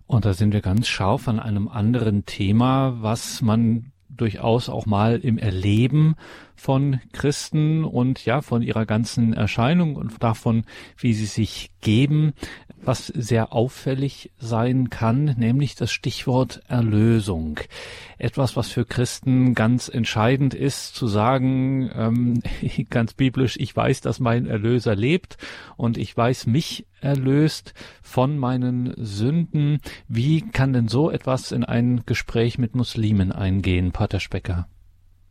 [0.08, 5.20] Und da sind wir ganz scharf an einem anderen Thema, was man durchaus auch mal
[5.20, 6.16] im Erleben
[6.58, 10.66] von Christen und ja, von ihrer ganzen Erscheinung und davon,
[10.98, 12.34] wie sie sich geben,
[12.82, 17.60] was sehr auffällig sein kann, nämlich das Stichwort Erlösung.
[18.18, 22.42] Etwas, was für Christen ganz entscheidend ist, zu sagen, ähm,
[22.90, 25.38] ganz biblisch, ich weiß, dass mein Erlöser lebt
[25.78, 29.80] und ich weiß, mich erlöst von meinen Sünden.
[30.08, 34.68] Wie kann denn so etwas in ein Gespräch mit Muslimen eingehen, Pater Specker?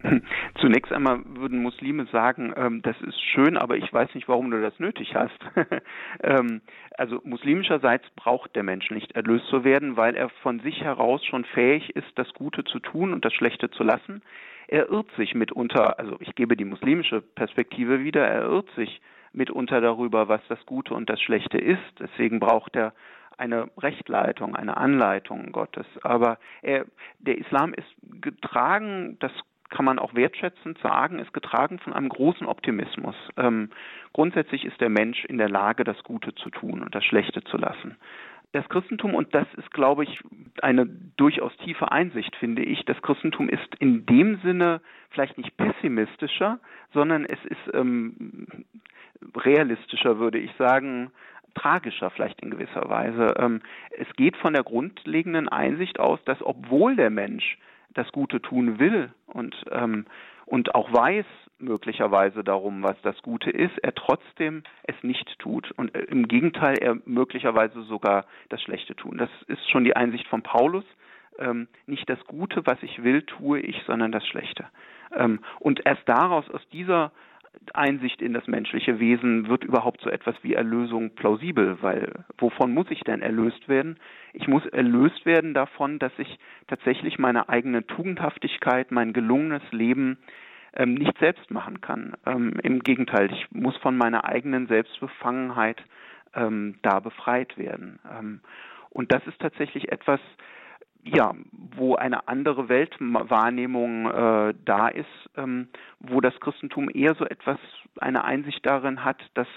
[0.61, 4.61] Zunächst einmal würden Muslime sagen, ähm, das ist schön, aber ich weiß nicht, warum du
[4.61, 5.39] das nötig hast.
[6.23, 6.61] ähm,
[6.97, 11.45] also muslimischerseits braucht der Mensch nicht erlöst zu werden, weil er von sich heraus schon
[11.45, 14.23] fähig ist, das Gute zu tun und das Schlechte zu lassen.
[14.69, 19.01] Er irrt sich mitunter, also ich gebe die muslimische Perspektive wieder, er irrt sich
[19.33, 21.83] mitunter darüber, was das Gute und das Schlechte ist.
[22.01, 22.93] Deswegen braucht er
[23.39, 25.87] eine Rechtleitung, eine Anleitung Gottes.
[26.03, 26.87] Aber er,
[27.19, 27.87] der Islam ist
[28.21, 29.33] getragen, das
[29.71, 33.17] kann man auch wertschätzend sagen, ist getragen von einem großen Optimismus.
[33.37, 33.71] Ähm,
[34.13, 37.57] grundsätzlich ist der Mensch in der Lage, das Gute zu tun und das Schlechte zu
[37.57, 37.97] lassen.
[38.53, 40.21] Das Christentum, und das ist, glaube ich,
[40.63, 46.59] eine durchaus tiefe Einsicht, finde ich, das Christentum ist in dem Sinne vielleicht nicht pessimistischer,
[46.95, 48.47] sondern es ist ähm,
[49.35, 51.11] realistischer, würde ich sagen,
[51.55, 53.35] tragischer vielleicht in gewisser Weise.
[53.39, 57.59] Ähm, es geht von der grundlegenden Einsicht aus, dass obwohl der Mensch
[57.97, 60.07] das Gute tun will und, ähm,
[60.45, 61.27] und auch weiß
[61.59, 66.77] möglicherweise darum, was das Gute ist, er trotzdem es nicht tut und äh, im Gegenteil
[66.79, 69.19] er möglicherweise sogar das Schlechte tun.
[69.19, 70.85] Das ist schon die Einsicht von Paulus.
[71.39, 74.67] Ähm, nicht das Gute, was ich will, tue ich, sondern das Schlechte.
[75.15, 77.13] Ähm, und erst daraus, aus dieser
[77.75, 82.87] Einsicht in das menschliche Wesen wird überhaupt so etwas wie Erlösung plausibel, weil wovon muss
[82.91, 83.99] ich denn erlöst werden?
[84.33, 86.39] Ich muss erlöst werden davon, dass ich
[86.69, 90.19] tatsächlich meine eigene Tugendhaftigkeit, mein gelungenes Leben
[90.75, 92.15] ähm, nicht selbst machen kann.
[92.27, 95.83] Ähm, Im Gegenteil, ich muss von meiner eigenen Selbstbefangenheit
[96.35, 97.99] ähm, da befreit werden.
[98.11, 98.41] Ähm,
[98.91, 100.21] und das ist tatsächlich etwas,
[101.07, 101.35] ja,
[101.77, 105.69] wo eine andere Weltwahrnehmung äh, da ist, ähm,
[106.01, 107.59] wo das Christentum eher so etwas,
[107.99, 109.49] eine Einsicht darin hat, dass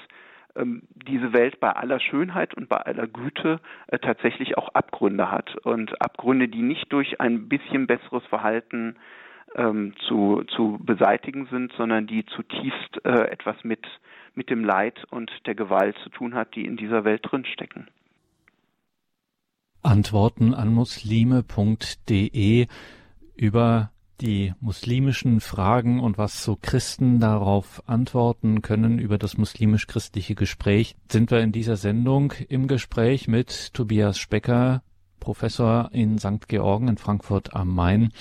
[0.55, 5.55] ähm, diese Welt bei aller Schönheit und bei aller Güte äh, tatsächlich auch Abgründe hat
[5.65, 8.95] und Abgründe, die nicht durch ein bisschen besseres Verhalten
[9.55, 13.85] ähm, zu, zu beseitigen sind, sondern die zutiefst äh, etwas mit,
[14.35, 17.87] mit dem Leid und der Gewalt zu tun hat, die in dieser Welt drinstecken.
[19.81, 22.67] Antworten an muslime.de
[23.35, 30.95] über die muslimischen Fragen und was so Christen darauf antworten können über das muslimisch-christliche Gespräch,
[31.09, 34.83] sind wir in dieser Sendung im Gespräch mit Tobias Specker,
[35.19, 36.47] Professor in St.
[36.47, 38.11] Georgen in Frankfurt am Main.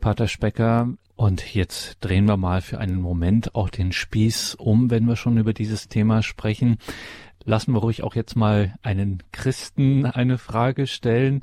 [0.00, 5.04] Pater Specker, und jetzt drehen wir mal für einen Moment auch den Spieß um, wenn
[5.04, 6.78] wir schon über dieses Thema sprechen
[7.44, 11.42] lassen wir ruhig auch jetzt mal einen Christen eine Frage stellen.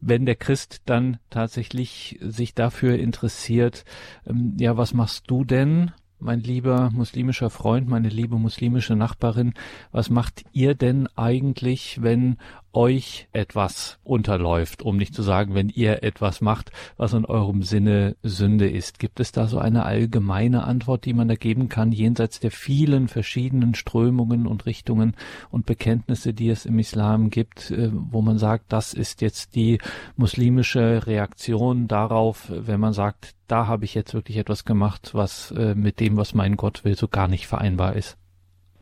[0.00, 3.84] Wenn der Christ dann tatsächlich sich dafür interessiert,
[4.26, 5.92] ähm, ja, was machst du denn?
[6.24, 9.52] mein lieber muslimischer Freund, meine liebe muslimische Nachbarin,
[9.92, 12.38] was macht ihr denn eigentlich, wenn
[12.74, 18.16] euch etwas unterläuft, um nicht zu sagen, wenn ihr etwas macht, was in eurem Sinne
[18.22, 18.98] Sünde ist?
[18.98, 23.08] Gibt es da so eine allgemeine Antwort, die man da geben kann, jenseits der vielen
[23.08, 25.14] verschiedenen Strömungen und Richtungen
[25.50, 29.78] und Bekenntnisse, die es im Islam gibt, äh, wo man sagt, das ist jetzt die
[30.16, 35.74] muslimische Reaktion darauf, wenn man sagt, da habe ich jetzt wirklich etwas gemacht, was äh,
[35.74, 38.16] mit dem, was mein Gott will, so gar nicht vereinbar ist?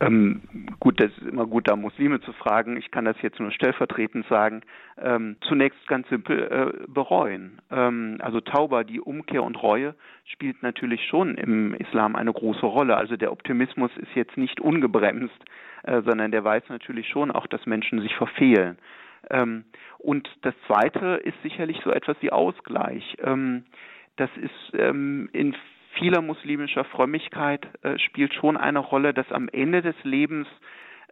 [0.03, 0.43] Ähm,
[0.81, 2.77] gut, das ist immer gut, da Muslime zu fragen.
[2.77, 4.63] Ich kann das jetzt nur stellvertretend sagen.
[5.01, 7.61] Ähm, zunächst ganz simpel äh, bereuen.
[7.71, 12.97] Ähm, also Tauber, die Umkehr und Reue spielt natürlich schon im Islam eine große Rolle.
[12.97, 15.39] Also der Optimismus ist jetzt nicht ungebremst,
[15.85, 18.79] äh, sondern der weiß natürlich schon auch, dass Menschen sich verfehlen.
[19.31, 19.65] Ähm,
[19.99, 23.17] und das Zweite ist sicherlich so etwas wie Ausgleich.
[23.23, 23.65] Ähm,
[24.17, 25.55] das ist ähm, in
[25.99, 30.47] vieler muslimischer Frömmigkeit äh, spielt schon eine Rolle, dass am Ende des Lebens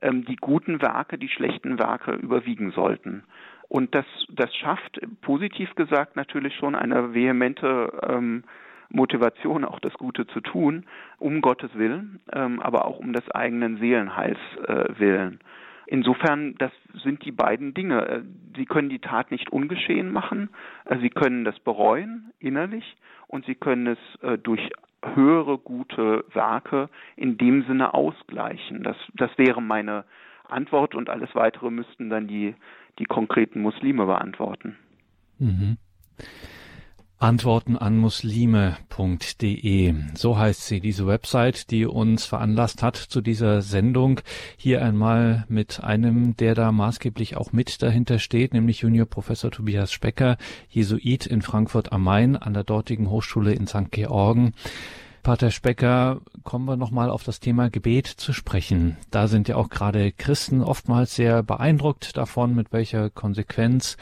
[0.03, 3.25] ähm, die guten Werke, die schlechten Werke überwiegen sollten.
[3.69, 8.43] Und das, das schafft, positiv gesagt, natürlich schon eine vehemente ähm,
[8.88, 10.87] Motivation, auch das Gute zu tun,
[11.19, 15.38] um Gottes Willen, ähm, aber auch um des eigenen Seelenheils äh, willen.
[15.87, 18.07] Insofern, das sind die beiden Dinge.
[18.07, 18.23] Äh,
[18.57, 20.51] sie können die Tat nicht ungeschehen machen,
[20.85, 22.97] äh, Sie können das bereuen innerlich
[23.27, 24.70] und Sie können es äh, durch
[25.03, 28.83] höhere gute Werke in dem Sinne ausgleichen.
[28.83, 30.05] Das, das wäre meine
[30.49, 32.55] Antwort und alles weitere müssten dann die,
[32.99, 34.77] die konkreten Muslime beantworten.
[35.39, 35.79] Mhm.
[37.21, 39.95] Antworten an Muslime.de.
[40.14, 44.23] So heißt sie, diese Website, die uns veranlasst hat zu dieser Sendung.
[44.57, 49.93] Hier einmal mit einem, der da maßgeblich auch mit dahinter steht, nämlich Junior Professor Tobias
[49.93, 50.39] Specker,
[50.71, 53.91] Jesuit in Frankfurt am Main an der dortigen Hochschule in St.
[53.91, 54.55] Georgen.
[55.23, 58.97] Pater Specker, kommen wir nochmal auf das Thema Gebet zu sprechen.
[59.11, 63.99] Da sind ja auch gerade Christen oftmals sehr beeindruckt davon, mit welcher Konsequenz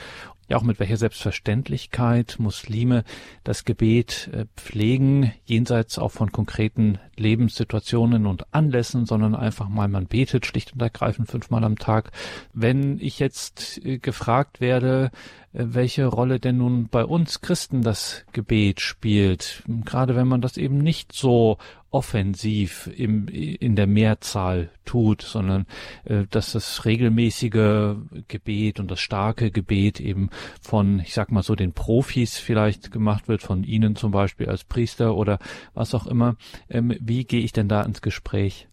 [0.49, 3.05] ja auch mit welcher Selbstverständlichkeit Muslime
[3.45, 10.07] das Gebet äh, pflegen, jenseits auch von konkreten Lebenssituationen und Anlässen, sondern einfach mal, man
[10.07, 12.13] betet schlicht und ergreifend fünfmal am Tag.
[12.53, 15.11] Wenn ich jetzt äh, gefragt werde,
[15.59, 20.79] welche Rolle denn nun bei uns Christen das Gebet spielt, gerade wenn man das eben
[20.79, 21.59] nicht so
[21.91, 25.67] offensiv im, in der Mehrzahl tut, sondern
[26.05, 27.97] äh, dass das regelmäßige
[28.29, 30.31] Gebet und das starke Gebet eben
[30.61, 34.65] von, ich sag mal so, den Profis vielleicht gemacht wird, von Ihnen zum Beispiel als
[34.65, 35.39] Priester oder
[35.75, 36.37] was auch immer.
[36.69, 38.69] Ähm, wie gehe ich denn da ins Gespräch?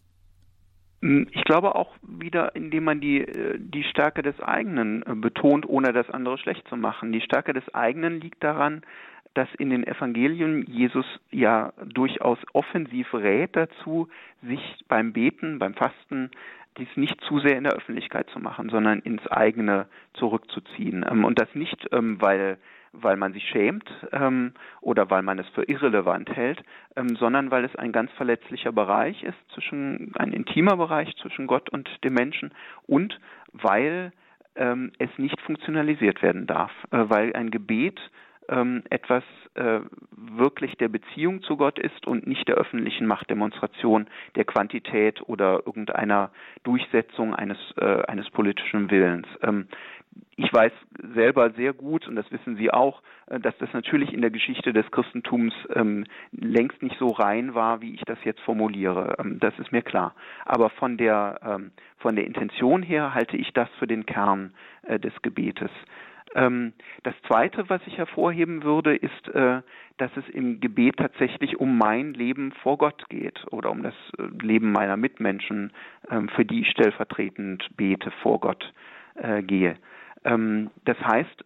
[1.02, 5.68] Hm, ich glaube auch wieder, indem man die, äh, die Stärke des eigenen äh, betont,
[5.68, 7.12] ohne das andere schlecht zu machen.
[7.12, 8.82] Die Stärke des eigenen liegt daran,
[9.34, 14.08] dass in den Evangelien Jesus ja durchaus offensiv rät dazu,
[14.42, 16.30] sich beim Beten, beim Fasten,
[16.78, 21.04] dies nicht zu sehr in der Öffentlichkeit zu machen, sondern ins eigene zurückzuziehen.
[21.08, 22.58] Ähm, und das nicht, ähm, weil
[23.00, 26.62] weil man sich schämt ähm, oder weil man es für irrelevant hält,
[27.18, 31.88] sondern weil es ein ganz verletzlicher Bereich ist, zwischen ein intimer Bereich zwischen Gott und
[32.04, 32.52] dem Menschen
[32.86, 33.20] und
[33.52, 34.12] weil
[34.56, 38.00] es nicht funktionalisiert werden darf, äh, weil ein Gebet
[38.48, 39.24] ähm, etwas
[39.54, 39.80] äh,
[40.16, 46.30] wirklich der Beziehung zu Gott ist und nicht der öffentlichen Machtdemonstration, der Quantität oder irgendeiner
[46.62, 49.26] Durchsetzung eines, äh, eines politischen Willens.
[49.42, 49.66] Ähm,
[50.36, 50.72] ich weiß
[51.14, 54.72] selber sehr gut, und das wissen Sie auch, äh, dass das natürlich in der Geschichte
[54.72, 59.16] des Christentums ähm, längst nicht so rein war, wie ich das jetzt formuliere.
[59.18, 60.14] Ähm, das ist mir klar.
[60.44, 64.52] Aber von der, ähm, von der Intention her halte ich das für den Kern
[64.82, 65.70] äh, des Gebetes.
[66.34, 69.62] Ähm, das Zweite, was ich hervorheben würde, ist, äh,
[69.96, 74.24] dass es im Gebet tatsächlich um mein Leben vor Gott geht oder um das äh,
[74.44, 75.72] Leben meiner Mitmenschen,
[76.10, 78.72] ähm, für die ich stellvertretend bete vor Gott
[79.14, 79.76] äh, gehe.
[80.26, 81.44] Ähm, das heißt,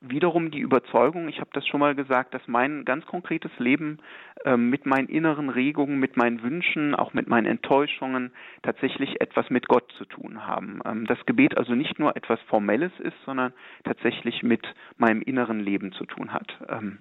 [0.00, 3.98] wiederum die Überzeugung, ich habe das schon mal gesagt, dass mein ganz konkretes Leben
[4.44, 8.32] äh, mit meinen inneren Regungen, mit meinen Wünschen, auch mit meinen Enttäuschungen
[8.62, 10.80] tatsächlich etwas mit Gott zu tun haben.
[10.86, 13.52] Ähm, das Gebet also nicht nur etwas Formelles ist, sondern
[13.84, 16.50] tatsächlich mit meinem inneren Leben zu tun hat.
[16.68, 16.98] Ähm,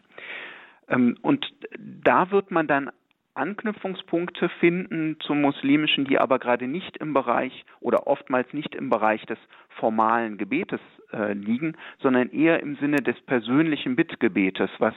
[0.89, 1.47] ähm, und
[1.78, 2.91] da wird man dann
[3.40, 9.26] Anknüpfungspunkte finden zum Muslimischen, die aber gerade nicht im Bereich oder oftmals nicht im Bereich
[9.26, 10.82] des formalen Gebetes
[11.14, 14.94] äh, liegen, sondern eher im Sinne des persönlichen Bittgebetes, was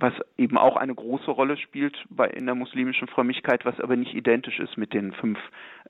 [0.00, 4.14] was eben auch eine große Rolle spielt bei in der muslimischen Frömmigkeit, was aber nicht
[4.14, 5.38] identisch ist mit den fünf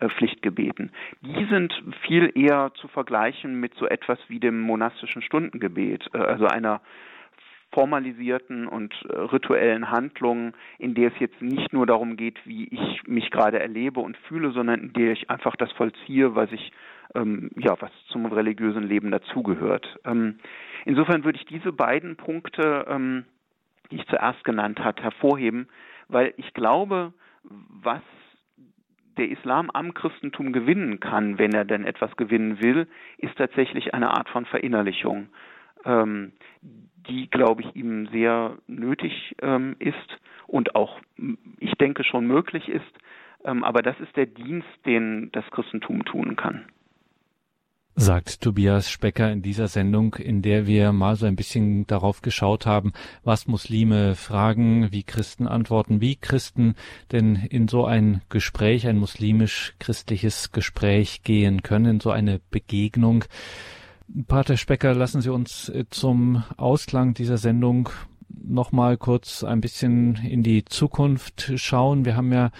[0.01, 0.91] äh, Pflichtgebeten.
[1.21, 1.73] Die sind
[2.03, 6.81] viel eher zu vergleichen mit so etwas wie dem monastischen Stundengebet, äh, also einer
[7.73, 13.07] formalisierten und äh, rituellen Handlungen, in der es jetzt nicht nur darum geht, wie ich
[13.07, 16.73] mich gerade erlebe und fühle, sondern in der ich einfach das vollziehe, was ich
[17.15, 19.99] ähm, ja, was zum religiösen Leben dazugehört.
[20.05, 20.39] Ähm,
[20.85, 23.25] insofern würde ich diese beiden Punkte, ähm,
[23.91, 25.69] die ich zuerst genannt habe, hervorheben,
[26.09, 27.13] weil ich glaube,
[27.43, 28.03] was
[29.17, 32.87] der Islam am Christentum gewinnen kann, wenn er denn etwas gewinnen will,
[33.19, 35.29] ist tatsächlich eine Art von Verinnerlichung,
[35.85, 36.33] ähm,
[37.11, 39.97] die, glaube ich, ihm sehr nötig ähm, ist
[40.47, 41.01] und auch,
[41.59, 42.93] ich denke, schon möglich ist.
[43.45, 46.67] Ähm, aber das ist der Dienst, den das Christentum tun kann
[48.01, 52.65] sagt Tobias Specker in dieser Sendung, in der wir mal so ein bisschen darauf geschaut
[52.65, 52.93] haben,
[53.25, 56.77] was Muslime fragen, wie Christen antworten, wie Christen
[57.13, 63.25] denn in so ein Gespräch, ein muslimisch-christliches Gespräch gehen können, so eine Begegnung.
[64.27, 67.91] Pater Specker, lassen Sie uns äh, zum Ausklang dieser Sendung
[68.43, 72.05] noch mal kurz ein bisschen in die Zukunft schauen.
[72.05, 72.51] Wir haben ja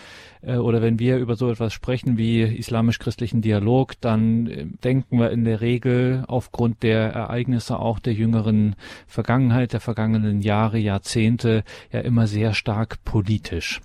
[0.43, 5.31] äh, oder wenn wir über so etwas sprechen wie islamisch-christlichen Dialog, dann äh, denken wir
[5.31, 8.77] in der Regel aufgrund der Ereignisse auch der jüngeren
[9.07, 13.81] Vergangenheit, der vergangenen Jahre, Jahrzehnte ja immer sehr stark politisch.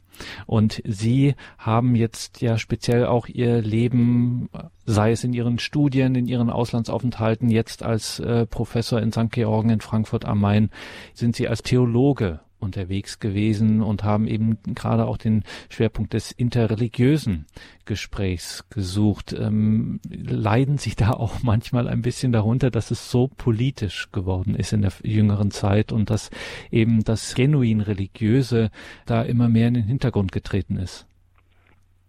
[0.45, 4.49] Und Sie haben jetzt ja speziell auch Ihr Leben,
[4.85, 9.31] sei es in Ihren Studien, in Ihren Auslandsaufenthalten, jetzt als äh, Professor in St.
[9.31, 10.69] Georgen in Frankfurt am Main,
[11.13, 17.45] sind Sie als Theologe unterwegs gewesen und haben eben gerade auch den Schwerpunkt des interreligiösen
[17.85, 19.33] Gesprächs gesucht.
[19.33, 24.73] Ähm, leiden Sie da auch manchmal ein bisschen darunter, dass es so politisch geworden ist
[24.73, 26.29] in der jüngeren Zeit und dass
[26.71, 28.71] eben das genuin religiöse
[29.05, 31.05] da immer mehr in den Hintergrund getreten ist?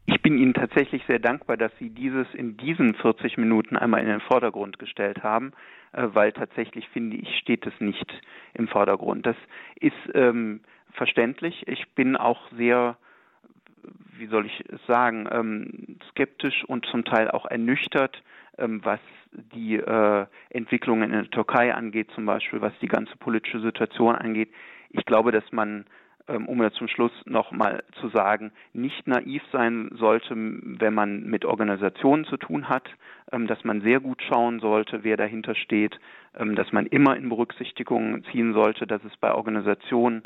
[0.06, 4.06] Ich bin Ihnen tatsächlich sehr dankbar, dass Sie dieses in diesen 40 Minuten einmal in
[4.06, 5.52] den Vordergrund gestellt haben,
[5.92, 8.22] äh, weil tatsächlich finde ich, steht es nicht
[8.54, 9.26] im Vordergrund.
[9.26, 9.36] Das
[9.80, 10.60] ist ähm,
[10.92, 11.66] verständlich.
[11.66, 12.96] Ich bin auch sehr,
[14.16, 18.22] wie soll ich es sagen, ähm, skeptisch und zum Teil auch ernüchtert,
[18.58, 19.00] ähm, was
[19.32, 24.50] die äh, Entwicklungen in der Türkei angeht, zum Beispiel, was die ganze politische Situation angeht.
[24.90, 25.84] Ich glaube, dass man
[26.28, 32.24] um ja zum Schluss nochmal zu sagen, nicht naiv sein sollte, wenn man mit Organisationen
[32.24, 32.88] zu tun hat,
[33.32, 35.98] ähm, dass man sehr gut schauen sollte, wer dahinter steht,
[36.36, 40.22] ähm, dass man immer in Berücksichtigung ziehen sollte, dass es bei Organisationen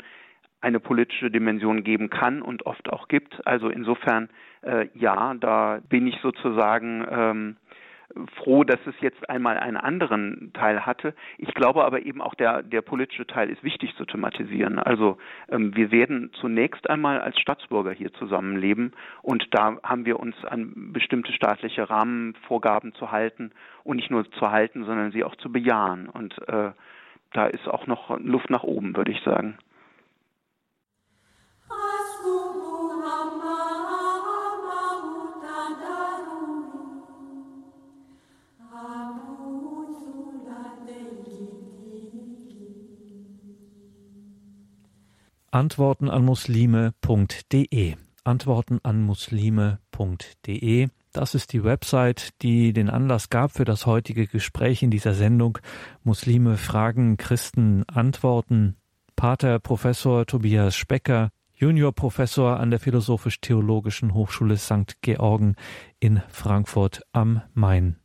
[0.61, 3.45] eine politische Dimension geben kann und oft auch gibt.
[3.47, 4.29] Also insofern,
[4.61, 7.57] äh, ja, da bin ich sozusagen ähm,
[8.35, 11.13] froh, dass es jetzt einmal einen anderen Teil hatte.
[11.37, 14.79] Ich glaube aber eben auch der, der politische Teil ist wichtig zu thematisieren.
[14.79, 15.17] Also
[15.49, 20.91] ähm, wir werden zunächst einmal als Staatsbürger hier zusammenleben und da haben wir uns an
[20.93, 23.51] bestimmte staatliche Rahmenvorgaben zu halten
[23.83, 26.09] und nicht nur zu halten, sondern sie auch zu bejahen.
[26.09, 26.71] Und äh,
[27.33, 29.57] da ist auch noch Luft nach oben, würde ich sagen.
[45.53, 47.95] Antworten an Muslime.de.
[48.23, 50.87] Antworten an Muslime.de.
[51.11, 55.57] Das ist die Website, die den Anlass gab für das heutige Gespräch in dieser Sendung.
[56.03, 58.77] Muslime fragen, Christen antworten.
[59.17, 65.01] Pater Professor Tobias Specker, Juniorprofessor an der Philosophisch-Theologischen Hochschule St.
[65.01, 65.57] Georgen
[65.99, 68.00] in Frankfurt am Main.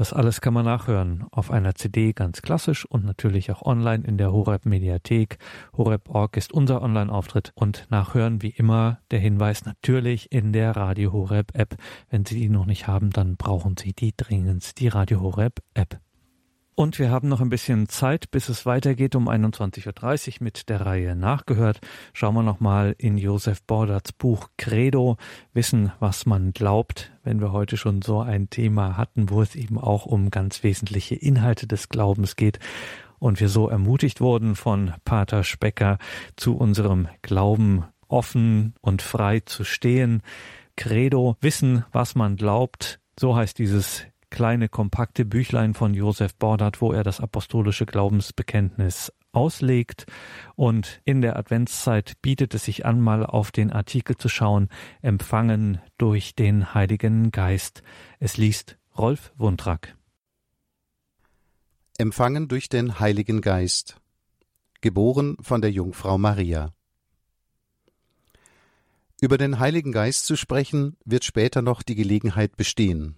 [0.00, 4.16] Das alles kann man nachhören auf einer CD ganz klassisch und natürlich auch online in
[4.16, 5.36] der Horeb Mediathek.
[5.76, 11.54] Horeb.org ist unser Online-Auftritt und nachhören wie immer der Hinweis natürlich in der Radio Horeb
[11.54, 11.76] App.
[12.08, 16.00] Wenn Sie die noch nicht haben, dann brauchen Sie die dringend, die Radio Horeb App.
[16.80, 20.80] Und wir haben noch ein bisschen Zeit, bis es weitergeht um 21.30 Uhr mit der
[20.80, 21.78] Reihe Nachgehört.
[22.14, 25.18] Schauen wir nochmal in Josef Bordarts Buch Credo,
[25.52, 29.76] Wissen, was man glaubt, wenn wir heute schon so ein Thema hatten, wo es eben
[29.76, 32.58] auch um ganz wesentliche Inhalte des Glaubens geht
[33.18, 35.98] und wir so ermutigt wurden von Pater Specker
[36.36, 40.22] zu unserem Glauben offen und frei zu stehen.
[40.78, 46.92] Credo, Wissen, was man glaubt, so heißt dieses kleine, kompakte Büchlein von Josef Bordert, wo
[46.92, 50.06] er das apostolische Glaubensbekenntnis auslegt.
[50.56, 54.68] Und in der Adventszeit bietet es sich an, mal auf den Artikel zu schauen,
[55.02, 57.82] empfangen durch den Heiligen Geist.
[58.18, 59.96] Es liest Rolf Wundrack.
[61.98, 64.00] Empfangen durch den Heiligen Geist.
[64.80, 66.72] Geboren von der Jungfrau Maria.
[69.20, 73.16] Über den Heiligen Geist zu sprechen, wird später noch die Gelegenheit bestehen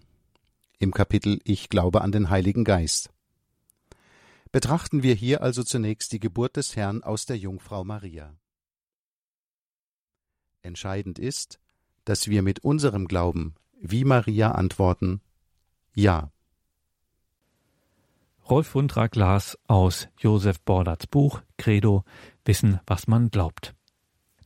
[0.82, 3.10] im Kapitel Ich glaube an den Heiligen Geist.
[4.50, 8.34] Betrachten wir hier also zunächst die Geburt des Herrn aus der Jungfrau Maria.
[10.60, 11.60] Entscheidend ist,
[12.04, 15.20] dass wir mit unserem Glauben wie Maria antworten
[15.94, 16.32] Ja.
[18.50, 22.04] Rolf Wundrack las aus Josef Bordarts Buch Credo
[22.44, 23.72] Wissen, was man glaubt.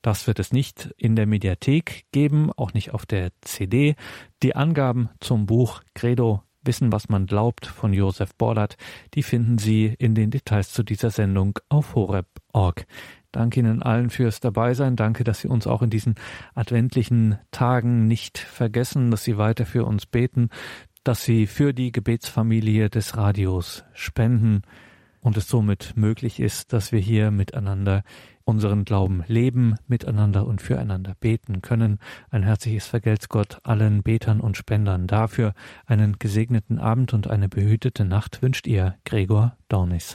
[0.07, 3.96] Das wird es nicht in der Mediathek geben, auch nicht auf der CD.
[4.40, 8.76] Die Angaben zum Buch Credo Wissen, was man glaubt von Josef Bordert,
[9.14, 12.86] die finden Sie in den Details zu dieser Sendung auf horeb.org.
[13.32, 14.94] Danke Ihnen allen fürs Dabeisein.
[14.94, 16.14] Danke, dass Sie uns auch in diesen
[16.54, 20.50] adventlichen Tagen nicht vergessen, dass Sie weiter für uns beten,
[21.02, 24.62] dass Sie für die Gebetsfamilie des Radios spenden
[25.18, 28.04] und es somit möglich ist, dass wir hier miteinander
[28.47, 31.99] unseren Glauben leben, miteinander und füreinander beten können.
[32.30, 35.53] Ein herzliches Vergelt's Gott allen Betern und Spendern dafür.
[35.84, 40.14] Einen gesegneten Abend und eine behütete Nacht wünscht ihr Gregor Dornis.